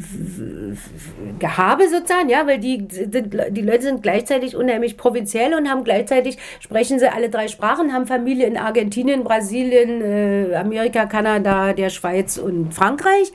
Gehabe 1.38 1.90
sozusagen, 1.90 2.30
ja, 2.30 2.48
weil 2.48 2.58
die, 2.58 2.88
die 2.88 3.62
Leute 3.62 3.84
sind 3.84 4.02
gleichzeitig 4.02 4.56
unheimlich 4.56 4.98
provinziell 4.98 5.54
und 5.54 5.70
haben 5.70 5.84
gleichzeitig, 5.84 6.38
sprechen 6.60 7.00
sie 7.00 7.14
alle 7.14 7.30
drei 7.30 7.48
Sprachen, 7.48 7.94
haben 7.94 8.08
Familie 8.08 8.48
in 8.48 8.58
Argentinien, 8.58 9.24
Brasilien, 9.24 10.02
äh, 10.02 10.56
Amerika, 10.56 11.06
Kanada, 11.06 11.74
der 11.74 11.90
Schweiz 11.90 12.38
und 12.38 12.74
Frankreich 12.74 13.32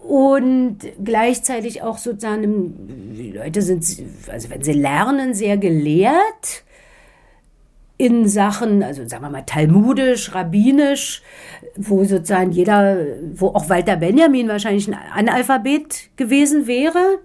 und 0.00 0.80
gleichzeitig 1.02 1.82
auch 1.82 1.96
sozusagen, 1.96 3.14
die 3.16 3.32
Leute 3.32 3.62
sind, 3.62 3.82
also 4.30 4.50
wenn 4.50 4.62
sie 4.62 4.74
lernen, 4.74 5.32
sehr 5.32 5.56
gelehrt 5.56 6.64
in 7.96 8.28
Sachen, 8.28 8.82
also 8.82 9.06
sagen 9.06 9.22
wir 9.22 9.30
mal 9.30 9.42
talmudisch, 9.42 10.34
rabbinisch, 10.34 11.22
wo 11.76 12.04
sozusagen 12.04 12.50
jeder, 12.50 12.96
wo 13.34 13.48
auch 13.48 13.68
Walter 13.68 13.96
Benjamin 13.96 14.48
wahrscheinlich 14.48 14.88
ein 14.88 14.98
Analphabet 15.14 16.10
gewesen 16.16 16.66
wäre 16.66 17.20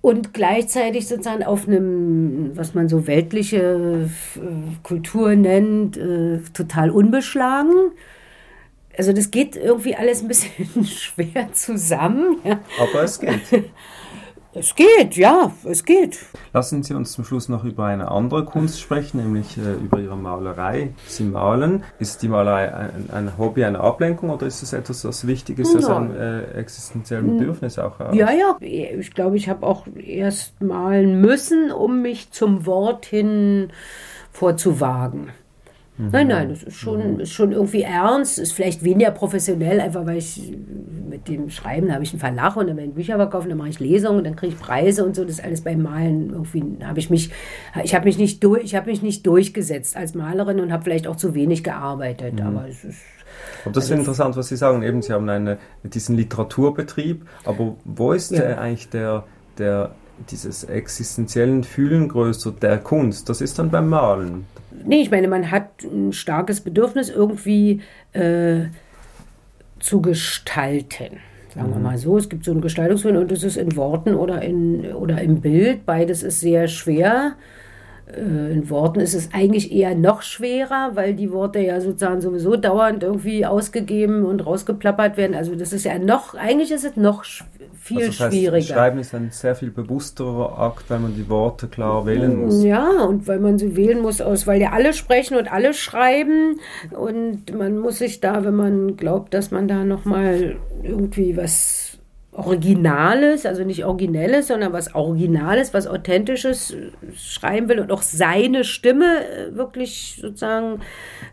und 0.00 0.32
gleichzeitig 0.32 1.08
sozusagen 1.08 1.42
auf 1.42 1.66
einem, 1.66 2.52
was 2.54 2.74
man 2.74 2.88
so 2.88 3.06
weltliche 3.06 4.08
äh, 4.36 4.40
Kultur 4.84 5.34
nennt, 5.34 5.96
äh, 5.96 6.38
total 6.54 6.90
unbeschlagen. 6.90 7.92
Also 8.96 9.12
das 9.12 9.30
geht 9.30 9.56
irgendwie 9.56 9.96
alles 9.96 10.22
ein 10.22 10.28
bisschen 10.28 10.84
schwer 10.84 11.52
zusammen. 11.52 12.38
Ja. 12.44 12.60
Aber 12.80 13.02
es 13.02 13.18
geht. 13.18 13.40
Es 14.58 14.74
geht, 14.74 15.16
ja, 15.16 15.52
es 15.64 15.84
geht. 15.84 16.18
Lassen 16.52 16.82
Sie 16.82 16.92
uns 16.92 17.12
zum 17.12 17.24
Schluss 17.24 17.48
noch 17.48 17.64
über 17.64 17.84
eine 17.84 18.10
andere 18.10 18.44
Kunst 18.44 18.80
sprechen, 18.80 19.18
nämlich 19.18 19.56
äh, 19.56 19.74
über 19.74 20.00
Ihre 20.00 20.16
Malerei. 20.16 20.94
Sie 21.06 21.22
malen. 21.22 21.84
Ist 22.00 22.22
die 22.22 22.28
Malerei 22.28 22.74
ein, 22.74 23.08
ein, 23.12 23.38
Hobby, 23.38 23.64
eine 23.64 23.78
Ablenkung 23.78 24.30
oder 24.30 24.46
ist 24.46 24.62
es 24.62 24.72
etwas, 24.72 25.04
was 25.04 25.28
wichtig 25.28 25.60
ist, 25.60 25.74
das 25.74 25.86
ein 25.86 26.14
äh, 26.14 26.42
existenzielles 26.58 27.30
Bedürfnis 27.30 27.78
auch 27.78 28.00
hat? 28.00 28.14
Ja, 28.14 28.32
ja. 28.32 28.56
Ich 28.60 29.12
glaube, 29.12 29.36
ich 29.36 29.48
habe 29.48 29.64
auch 29.64 29.86
erst 29.96 30.60
malen 30.60 31.20
müssen, 31.20 31.70
um 31.70 32.02
mich 32.02 32.32
zum 32.32 32.66
Wort 32.66 33.06
hin 33.06 33.70
vorzuwagen. 34.32 35.30
Mhm. 35.98 36.10
Nein, 36.12 36.28
nein, 36.28 36.48
das 36.48 36.62
ist 36.62 36.76
schon, 36.76 37.14
mhm. 37.14 37.20
ist 37.20 37.32
schon 37.32 37.52
irgendwie 37.52 37.82
ernst, 37.82 38.38
ist 38.38 38.52
vielleicht 38.52 38.84
weniger 38.84 39.10
professionell, 39.10 39.80
einfach 39.80 40.06
weil 40.06 40.18
ich 40.18 40.54
mit 41.08 41.26
dem 41.26 41.50
Schreiben, 41.50 41.88
da 41.88 41.94
habe 41.94 42.04
ich 42.04 42.12
einen 42.12 42.20
Verlag 42.20 42.56
und 42.56 42.68
dann 42.68 42.76
werde 42.76 42.90
ich 42.90 42.94
Bücher 42.94 43.16
verkaufen, 43.16 43.48
dann 43.48 43.58
mache 43.58 43.70
ich 43.70 43.80
Lesungen, 43.80 44.22
dann 44.22 44.36
kriege 44.36 44.54
ich 44.54 44.60
Preise 44.60 45.04
und 45.04 45.16
so, 45.16 45.24
das 45.24 45.34
ist 45.34 45.44
alles 45.44 45.62
beim 45.62 45.82
Malen 45.82 46.30
irgendwie, 46.30 46.84
habe 46.84 47.00
ich 47.00 47.10
mich, 47.10 47.30
ich 47.82 47.94
habe 47.94 48.04
mich 48.04 48.16
nicht 48.16 48.44
durch, 48.44 48.62
ich 48.62 48.76
habe 48.76 48.88
mich 48.88 49.02
nicht 49.02 49.26
durchgesetzt 49.26 49.96
als 49.96 50.14
Malerin 50.14 50.60
und 50.60 50.72
habe 50.72 50.84
vielleicht 50.84 51.06
auch 51.06 51.16
zu 51.16 51.34
wenig 51.34 51.64
gearbeitet, 51.64 52.34
mhm. 52.34 52.46
aber 52.46 52.68
es 52.68 52.84
ist 52.84 53.00
und 53.64 53.76
das 53.76 53.84
ist 53.84 53.90
also 53.90 54.00
interessant, 54.00 54.36
was 54.36 54.48
Sie 54.48 54.56
sagen. 54.56 54.82
Eben, 54.82 55.02
Sie 55.02 55.12
haben 55.12 55.28
eine, 55.28 55.58
diesen 55.82 56.16
Literaturbetrieb, 56.16 57.26
aber 57.44 57.76
wo 57.84 58.12
ist 58.12 58.32
ja. 58.32 58.40
der, 58.40 58.60
eigentlich 58.60 58.88
der, 58.88 59.24
der, 59.58 59.94
dieses 60.30 60.64
existenziellen 60.64 61.64
Fühlen 61.64 62.08
größer 62.08 62.52
der 62.52 62.78
Kunst? 62.78 63.28
Das 63.28 63.40
ist 63.40 63.58
dann 63.58 63.70
beim 63.70 63.88
Malen. 63.88 64.46
Nee, 64.84 65.02
ich 65.02 65.10
meine, 65.10 65.28
man 65.28 65.50
hat 65.50 65.82
ein 65.82 66.12
starkes 66.12 66.60
Bedürfnis, 66.60 67.10
irgendwie 67.10 67.80
äh, 68.12 68.66
zu 69.80 70.02
gestalten. 70.02 71.18
Sagen 71.54 71.70
wir 71.70 71.76
mhm. 71.76 71.82
mal 71.82 71.98
so. 71.98 72.18
Es 72.18 72.28
gibt 72.28 72.44
so 72.44 72.52
einen 72.52 72.60
Gestaltungswillen 72.60 73.16
und 73.16 73.32
es 73.32 73.42
ist 73.42 73.56
in 73.56 73.76
Worten 73.76 74.14
oder, 74.14 74.42
in, 74.42 74.92
oder 74.92 75.20
im 75.20 75.40
Bild. 75.40 75.86
Beides 75.86 76.22
ist 76.22 76.40
sehr 76.40 76.68
schwer. 76.68 77.34
Äh, 78.16 78.52
in 78.52 78.70
Worten 78.70 79.00
ist 79.00 79.14
es 79.14 79.30
eigentlich 79.32 79.72
eher 79.72 79.94
noch 79.94 80.22
schwerer, 80.22 80.92
weil 80.94 81.14
die 81.14 81.30
Worte 81.32 81.58
ja 81.58 81.80
sozusagen 81.80 82.20
sowieso 82.20 82.56
dauernd 82.56 83.02
irgendwie 83.02 83.44
ausgegeben 83.44 84.24
und 84.24 84.44
rausgeplappert 84.44 85.16
werden. 85.16 85.34
Also 85.34 85.54
das 85.54 85.72
ist 85.72 85.84
ja 85.84 85.98
noch, 85.98 86.34
eigentlich 86.34 86.70
ist 86.70 86.84
es 86.84 86.96
noch 86.96 87.24
viel 87.88 87.98
also 87.98 88.10
das 88.10 88.20
heißt, 88.20 88.34
schwieriger. 88.34 88.74
Schreiben 88.74 88.98
ist 88.98 89.14
ein 89.14 89.30
sehr 89.30 89.54
viel 89.54 89.70
bewussterer 89.70 90.58
Akt, 90.58 90.84
weil 90.88 91.00
man 91.00 91.14
die 91.14 91.28
Worte 91.28 91.68
klar 91.68 92.06
wählen 92.06 92.44
muss. 92.44 92.62
Ja, 92.62 93.04
und 93.04 93.26
weil 93.26 93.40
man 93.40 93.58
sie 93.58 93.76
wählen 93.76 94.00
muss 94.00 94.20
aus, 94.20 94.46
weil 94.46 94.60
ja 94.60 94.72
alle 94.72 94.92
sprechen 94.92 95.36
und 95.36 95.50
alle 95.50 95.74
schreiben 95.74 96.58
und 96.90 97.56
man 97.56 97.78
muss 97.78 97.98
sich 97.98 98.20
da, 98.20 98.44
wenn 98.44 98.56
man 98.56 98.96
glaubt, 98.96 99.34
dass 99.34 99.50
man 99.50 99.68
da 99.68 99.84
nochmal 99.84 100.56
irgendwie 100.82 101.36
was 101.36 101.87
Originales, 102.38 103.46
also 103.46 103.64
nicht 103.64 103.84
Originelles, 103.84 104.46
sondern 104.46 104.72
was 104.72 104.94
Originales, 104.94 105.74
was 105.74 105.88
Authentisches 105.88 106.72
schreiben 107.16 107.68
will 107.68 107.80
und 107.80 107.90
auch 107.90 108.02
seine 108.02 108.62
Stimme 108.62 109.24
äh, 109.24 109.56
wirklich 109.56 110.18
sozusagen 110.22 110.80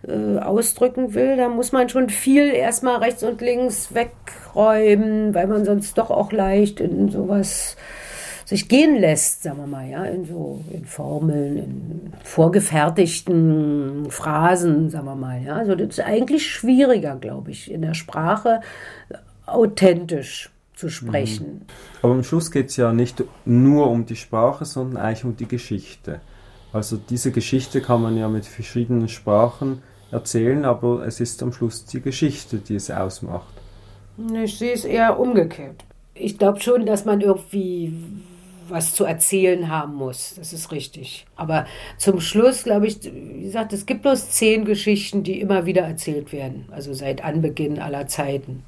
äh, 0.08 0.40
ausdrücken 0.40 1.14
will, 1.14 1.38
da 1.38 1.48
muss 1.48 1.72
man 1.72 1.90
schon 1.90 2.10
viel 2.10 2.48
erstmal 2.48 2.98
rechts 2.98 3.24
und 3.24 3.40
links 3.40 3.94
wegräumen, 3.94 5.36
weil 5.36 5.46
man 5.46 5.64
sonst 5.64 5.96
doch 6.00 6.10
auch 6.10 6.32
leicht 6.32 6.80
in 6.80 7.10
sowas 7.10 7.78
sich 8.46 8.68
gehen 8.68 8.96
lässt, 8.96 9.44
sagen 9.44 9.58
wir 9.58 9.68
mal, 9.68 9.88
ja, 9.88 10.06
in 10.06 10.26
so 10.26 10.64
in 10.72 10.86
Formeln, 10.86 11.58
in 11.58 12.14
vorgefertigten 12.24 14.08
Phrasen, 14.10 14.90
sagen 14.90 15.06
wir 15.06 15.16
mal, 15.16 15.42
ja. 15.44 15.56
Also 15.56 15.76
das 15.76 15.90
ist 15.90 16.00
eigentlich 16.00 16.48
schwieriger, 16.48 17.16
glaube 17.16 17.52
ich, 17.52 17.72
in 17.72 17.84
der 17.84 17.94
Sprache 17.94 18.62
authentisch 19.46 20.50
zu 20.76 20.90
sprechen. 20.90 21.48
Mhm. 21.48 21.62
Aber 22.02 22.14
am 22.14 22.24
Schluss 22.24 22.52
geht 22.52 22.70
es 22.70 22.78
ja 22.78 22.92
nicht 22.94 23.24
nur 23.46 23.90
um 23.90 24.06
die 24.06 24.16
Sprache, 24.16 24.66
sondern 24.66 24.98
eigentlich 24.98 25.26
um 25.26 25.36
die 25.36 25.48
Geschichte. 25.48 26.22
Also 26.74 26.98
diese 26.98 27.32
Geschichte 27.32 27.82
kann 27.82 28.02
man 28.02 28.18
ja 28.18 28.28
mit 28.28 28.46
verschiedenen 28.46 29.08
Sprachen 29.08 29.82
erzählen, 30.12 30.66
aber 30.66 31.06
es 31.06 31.20
ist 31.20 31.42
am 31.42 31.54
Schluss 31.54 31.86
die 31.86 32.02
Geschichte, 32.02 32.58
die 32.58 32.76
es 32.76 32.92
ausmacht. 32.92 33.54
Ich 34.44 34.58
sehe 34.58 34.74
es 34.74 34.86
eher 34.86 35.20
umgekehrt. 35.20 35.84
Ich 36.14 36.38
glaube 36.38 36.60
schon, 36.60 36.86
dass 36.86 37.06
man 37.06 37.22
irgendwie 37.22 37.94
was 38.68 38.94
zu 38.94 39.06
erzählen 39.06 39.70
haben 39.70 39.96
muss. 39.96 40.34
Das 40.36 40.54
ist 40.54 40.72
richtig. 40.72 41.26
Aber 41.36 41.66
zum 41.98 42.20
Schluss, 42.20 42.64
glaube 42.64 42.88
ich, 42.88 43.04
wie 43.04 43.44
gesagt, 43.44 43.74
es 43.74 43.86
gibt 43.86 44.02
bloß 44.02 44.32
zehn 44.32 44.66
Geschichten, 44.66 45.24
die 45.24 45.40
immer 45.40 45.66
wieder 45.66 45.84
erzählt 45.84 46.32
werden. 46.32 46.66
Also 46.72 46.94
seit 46.94 47.24
Anbeginn 47.24 47.80
aller 47.80 48.08
Zeiten. 48.08 48.64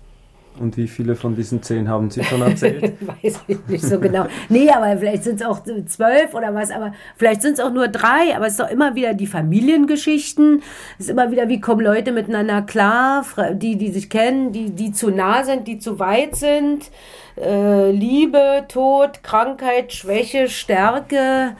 Und 0.59 0.77
wie 0.77 0.87
viele 0.87 1.15
von 1.15 1.35
diesen 1.35 1.61
zehn 1.61 1.87
haben 1.87 2.09
Sie 2.09 2.23
schon 2.23 2.41
erzählt? 2.41 2.93
Weiß 3.23 3.39
ich 3.47 3.57
nicht 3.67 3.83
so 3.83 3.99
genau. 3.99 4.27
Nee, 4.49 4.69
aber 4.69 4.97
vielleicht 4.97 5.23
sind 5.23 5.41
es 5.41 5.45
auch 5.45 5.61
zwölf 5.63 6.33
oder 6.33 6.53
was, 6.53 6.71
aber 6.71 6.93
vielleicht 7.15 7.41
sind 7.41 7.53
es 7.53 7.59
auch 7.59 7.71
nur 7.71 7.87
drei, 7.87 8.35
aber 8.35 8.47
es 8.47 8.53
ist 8.53 8.59
doch 8.59 8.69
immer 8.69 8.95
wieder 8.95 9.13
die 9.13 9.27
Familiengeschichten. 9.27 10.61
Es 10.97 11.05
ist 11.05 11.11
immer 11.11 11.31
wieder, 11.31 11.49
wie 11.49 11.59
kommen 11.59 11.81
Leute 11.81 12.11
miteinander 12.11 12.61
klar, 12.61 13.25
die, 13.53 13.77
die 13.77 13.91
sich 13.91 14.09
kennen, 14.09 14.51
die, 14.51 14.71
die 14.71 14.91
zu 14.91 15.09
nah 15.09 15.43
sind, 15.43 15.67
die 15.67 15.79
zu 15.79 15.99
weit 15.99 16.35
sind. 16.35 16.89
Äh, 17.35 17.91
Liebe, 17.91 18.65
Tod, 18.67 19.23
Krankheit, 19.23 19.93
Schwäche, 19.93 20.49
Stärke 20.49 21.55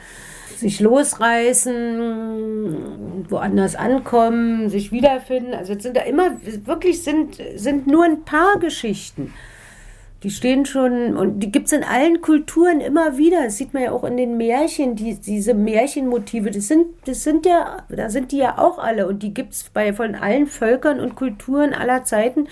sich 0.58 0.80
losreißen, 0.80 1.76
woanders 3.28 3.76
ankommen, 3.76 4.68
sich 4.68 4.92
wiederfinden. 4.92 5.54
Also 5.54 5.72
es 5.74 5.82
sind 5.82 5.96
da 5.96 6.02
immer, 6.02 6.36
wirklich 6.64 7.02
sind, 7.02 7.38
sind 7.56 7.86
nur 7.86 8.04
ein 8.04 8.24
paar 8.24 8.58
Geschichten. 8.58 9.32
Die 10.24 10.30
stehen 10.30 10.66
schon, 10.66 11.16
und 11.16 11.38
die 11.38 11.52
gibt 11.52 11.66
es 11.66 11.72
in 11.72 11.84
allen 11.84 12.20
Kulturen 12.20 12.80
immer 12.80 13.18
wieder. 13.18 13.44
Das 13.44 13.56
sieht 13.56 13.72
man 13.72 13.84
ja 13.84 13.92
auch 13.92 14.02
in 14.02 14.16
den 14.16 14.36
Märchen, 14.36 14.96
die, 14.96 15.14
diese 15.14 15.54
Märchenmotive, 15.54 16.50
das 16.50 16.66
sind, 16.66 16.86
das 17.04 17.22
sind 17.22 17.46
ja, 17.46 17.84
da 17.88 18.10
sind 18.10 18.32
die 18.32 18.38
ja 18.38 18.58
auch 18.58 18.78
alle. 18.78 19.06
Und 19.06 19.22
die 19.22 19.32
gibt 19.32 19.52
es 19.52 19.70
von 19.96 20.16
allen 20.16 20.48
Völkern 20.48 20.98
und 20.98 21.14
Kulturen 21.14 21.72
aller 21.72 22.02
Zeiten, 22.02 22.48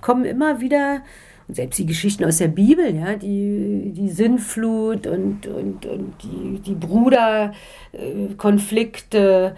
kommen 0.00 0.24
immer 0.24 0.60
wieder 0.60 1.00
und 1.48 1.54
selbst 1.54 1.78
die 1.78 1.86
Geschichten 1.86 2.26
aus 2.26 2.36
der 2.38 2.48
Bibel, 2.48 2.94
ja, 2.94 3.16
die, 3.16 3.94
die 3.96 4.10
Sinnflut 4.10 5.06
und, 5.06 5.46
und, 5.46 5.86
und 5.86 6.12
die, 6.22 6.60
die 6.60 6.74
Bruderkonflikte. 6.74 9.56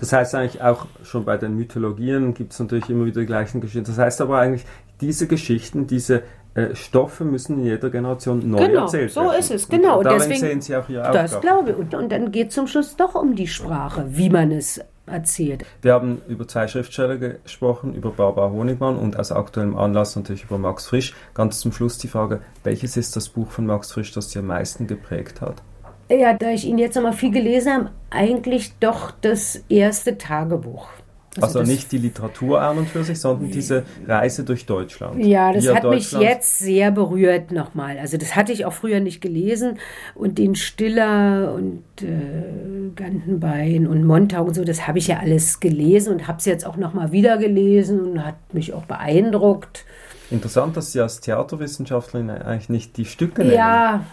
Das 0.00 0.14
heißt 0.14 0.34
eigentlich 0.34 0.62
auch 0.62 0.86
schon 1.04 1.26
bei 1.26 1.36
den 1.36 1.56
Mythologien 1.56 2.32
gibt 2.32 2.54
es 2.54 2.58
natürlich 2.58 2.88
immer 2.88 3.04
wieder 3.04 3.20
die 3.20 3.26
gleichen 3.26 3.60
Geschichten. 3.60 3.84
Das 3.84 3.98
heißt 3.98 4.22
aber 4.22 4.38
eigentlich, 4.38 4.64
diese 5.02 5.26
Geschichten, 5.26 5.86
diese 5.86 6.22
äh, 6.54 6.74
Stoffe 6.74 7.24
müssen 7.24 7.58
in 7.58 7.66
jeder 7.66 7.90
Generation 7.90 8.50
neu 8.50 8.66
genau, 8.66 8.80
erzählt 8.82 9.14
werden. 9.14 9.28
So 9.28 9.38
ist 9.38 9.50
es, 9.50 9.68
genau. 9.68 9.98
Und, 9.98 10.06
und 10.06 10.14
deswegen, 10.14 10.40
sehen 10.40 10.62
Sie 10.62 10.74
auch 10.74 10.88
Ihre 10.88 11.02
Aufgabe. 11.02 11.28
Das 11.28 11.38
glaube 11.40 11.72
ich. 11.72 11.76
Und, 11.76 11.94
und 11.94 12.10
dann 12.10 12.32
geht 12.32 12.48
es 12.48 12.54
zum 12.54 12.66
Schluss 12.66 12.96
doch 12.96 13.14
um 13.14 13.36
die 13.36 13.46
Sprache, 13.46 14.06
wie 14.08 14.30
man 14.30 14.52
es 14.52 14.80
erzählt. 15.10 15.64
Wir 15.82 15.92
haben 15.92 16.22
über 16.28 16.46
zwei 16.46 16.68
Schriftsteller 16.68 17.16
gesprochen, 17.16 17.94
über 17.94 18.10
Barbara 18.10 18.50
Honigmann 18.50 18.96
und 18.96 19.18
aus 19.18 19.32
aktuellem 19.32 19.76
Anlass 19.76 20.16
natürlich 20.16 20.44
über 20.44 20.58
Max 20.58 20.86
Frisch. 20.86 21.14
Ganz 21.34 21.60
zum 21.60 21.72
Schluss 21.72 21.98
die 21.98 22.08
Frage, 22.08 22.40
welches 22.64 22.96
ist 22.96 23.16
das 23.16 23.28
Buch 23.28 23.50
von 23.50 23.66
Max 23.66 23.92
Frisch, 23.92 24.12
das 24.12 24.30
Sie 24.30 24.38
am 24.38 24.46
meisten 24.46 24.86
geprägt 24.86 25.40
hat? 25.40 25.62
Ja, 26.10 26.32
da 26.32 26.50
ich 26.50 26.64
ihn 26.64 26.78
jetzt 26.78 26.96
nochmal 26.96 27.12
viel 27.12 27.30
gelesen 27.30 27.72
habe, 27.72 27.90
eigentlich 28.10 28.72
doch 28.80 29.12
das 29.12 29.62
erste 29.68 30.18
Tagebuch. 30.18 30.88
Also, 31.36 31.60
also 31.60 31.70
nicht 31.70 31.92
die 31.92 31.98
Literatur 31.98 32.60
an 32.60 32.78
und 32.78 32.88
für 32.88 33.04
sich, 33.04 33.20
sondern 33.20 33.52
diese 33.52 33.84
Reise 34.04 34.42
durch 34.42 34.66
Deutschland. 34.66 35.24
Ja, 35.24 35.52
das 35.52 35.68
hat 35.72 35.84
mich 35.84 36.10
jetzt 36.10 36.58
sehr 36.58 36.90
berührt 36.90 37.52
nochmal. 37.52 37.98
Also 37.98 38.16
das 38.16 38.34
hatte 38.34 38.52
ich 38.52 38.64
auch 38.64 38.72
früher 38.72 38.98
nicht 38.98 39.20
gelesen. 39.20 39.78
Und 40.16 40.38
den 40.38 40.56
Stiller 40.56 41.54
und 41.54 41.84
äh, 42.02 42.90
Gantenbein 42.96 43.86
und 43.86 44.04
Montag 44.04 44.44
und 44.44 44.54
so, 44.54 44.64
das 44.64 44.88
habe 44.88 44.98
ich 44.98 45.06
ja 45.06 45.18
alles 45.18 45.60
gelesen 45.60 46.14
und 46.14 46.26
habe 46.26 46.38
es 46.38 46.46
jetzt 46.46 46.66
auch 46.66 46.76
nochmal 46.76 47.12
wieder 47.12 47.38
gelesen 47.38 48.00
und 48.00 48.24
hat 48.24 48.36
mich 48.52 48.72
auch 48.72 48.84
beeindruckt. 48.84 49.84
Interessant, 50.32 50.76
dass 50.76 50.90
Sie 50.92 51.00
als 51.00 51.20
Theaterwissenschaftlerin 51.20 52.30
eigentlich 52.30 52.68
nicht 52.68 52.96
die 52.96 53.04
Stücke 53.04 53.42
nennen. 53.42 53.54
Ja, 53.54 54.04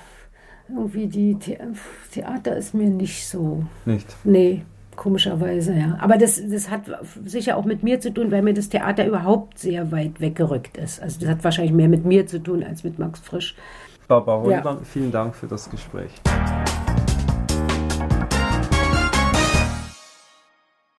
irgendwie 0.70 1.08
die 1.08 1.38
The 1.42 1.58
Theater 2.12 2.58
ist 2.58 2.76
mir 2.76 2.90
nicht 2.90 3.28
so. 3.28 3.64
Nicht? 3.86 4.08
Nee. 4.24 4.64
Komischerweise, 4.98 5.74
ja. 5.74 5.96
Aber 6.02 6.18
das, 6.18 6.42
das 6.50 6.72
hat 6.72 6.82
sicher 7.24 7.56
auch 7.56 7.66
mit 7.66 7.84
mir 7.84 8.00
zu 8.00 8.12
tun, 8.12 8.32
weil 8.32 8.42
mir 8.42 8.56
das 8.56 8.68
Theater 8.68 9.06
überhaupt 9.06 9.60
sehr 9.60 9.92
weit 9.92 10.20
weggerückt 10.20 10.78
ist. 10.78 11.02
Also 11.02 11.20
das 11.20 11.30
hat 11.30 11.44
wahrscheinlich 11.44 11.74
mehr 11.74 11.88
mit 11.88 12.04
mir 12.04 12.26
zu 12.26 12.42
tun 12.42 12.64
als 12.64 12.84
mit 12.84 12.98
Max 12.98 13.20
Frisch. 13.20 13.56
Barbara 14.08 14.42
Holmann, 14.42 14.78
ja. 14.80 14.84
vielen 14.84 15.12
Dank 15.12 15.36
für 15.36 15.48
das 15.48 15.70
Gespräch. 15.70 16.12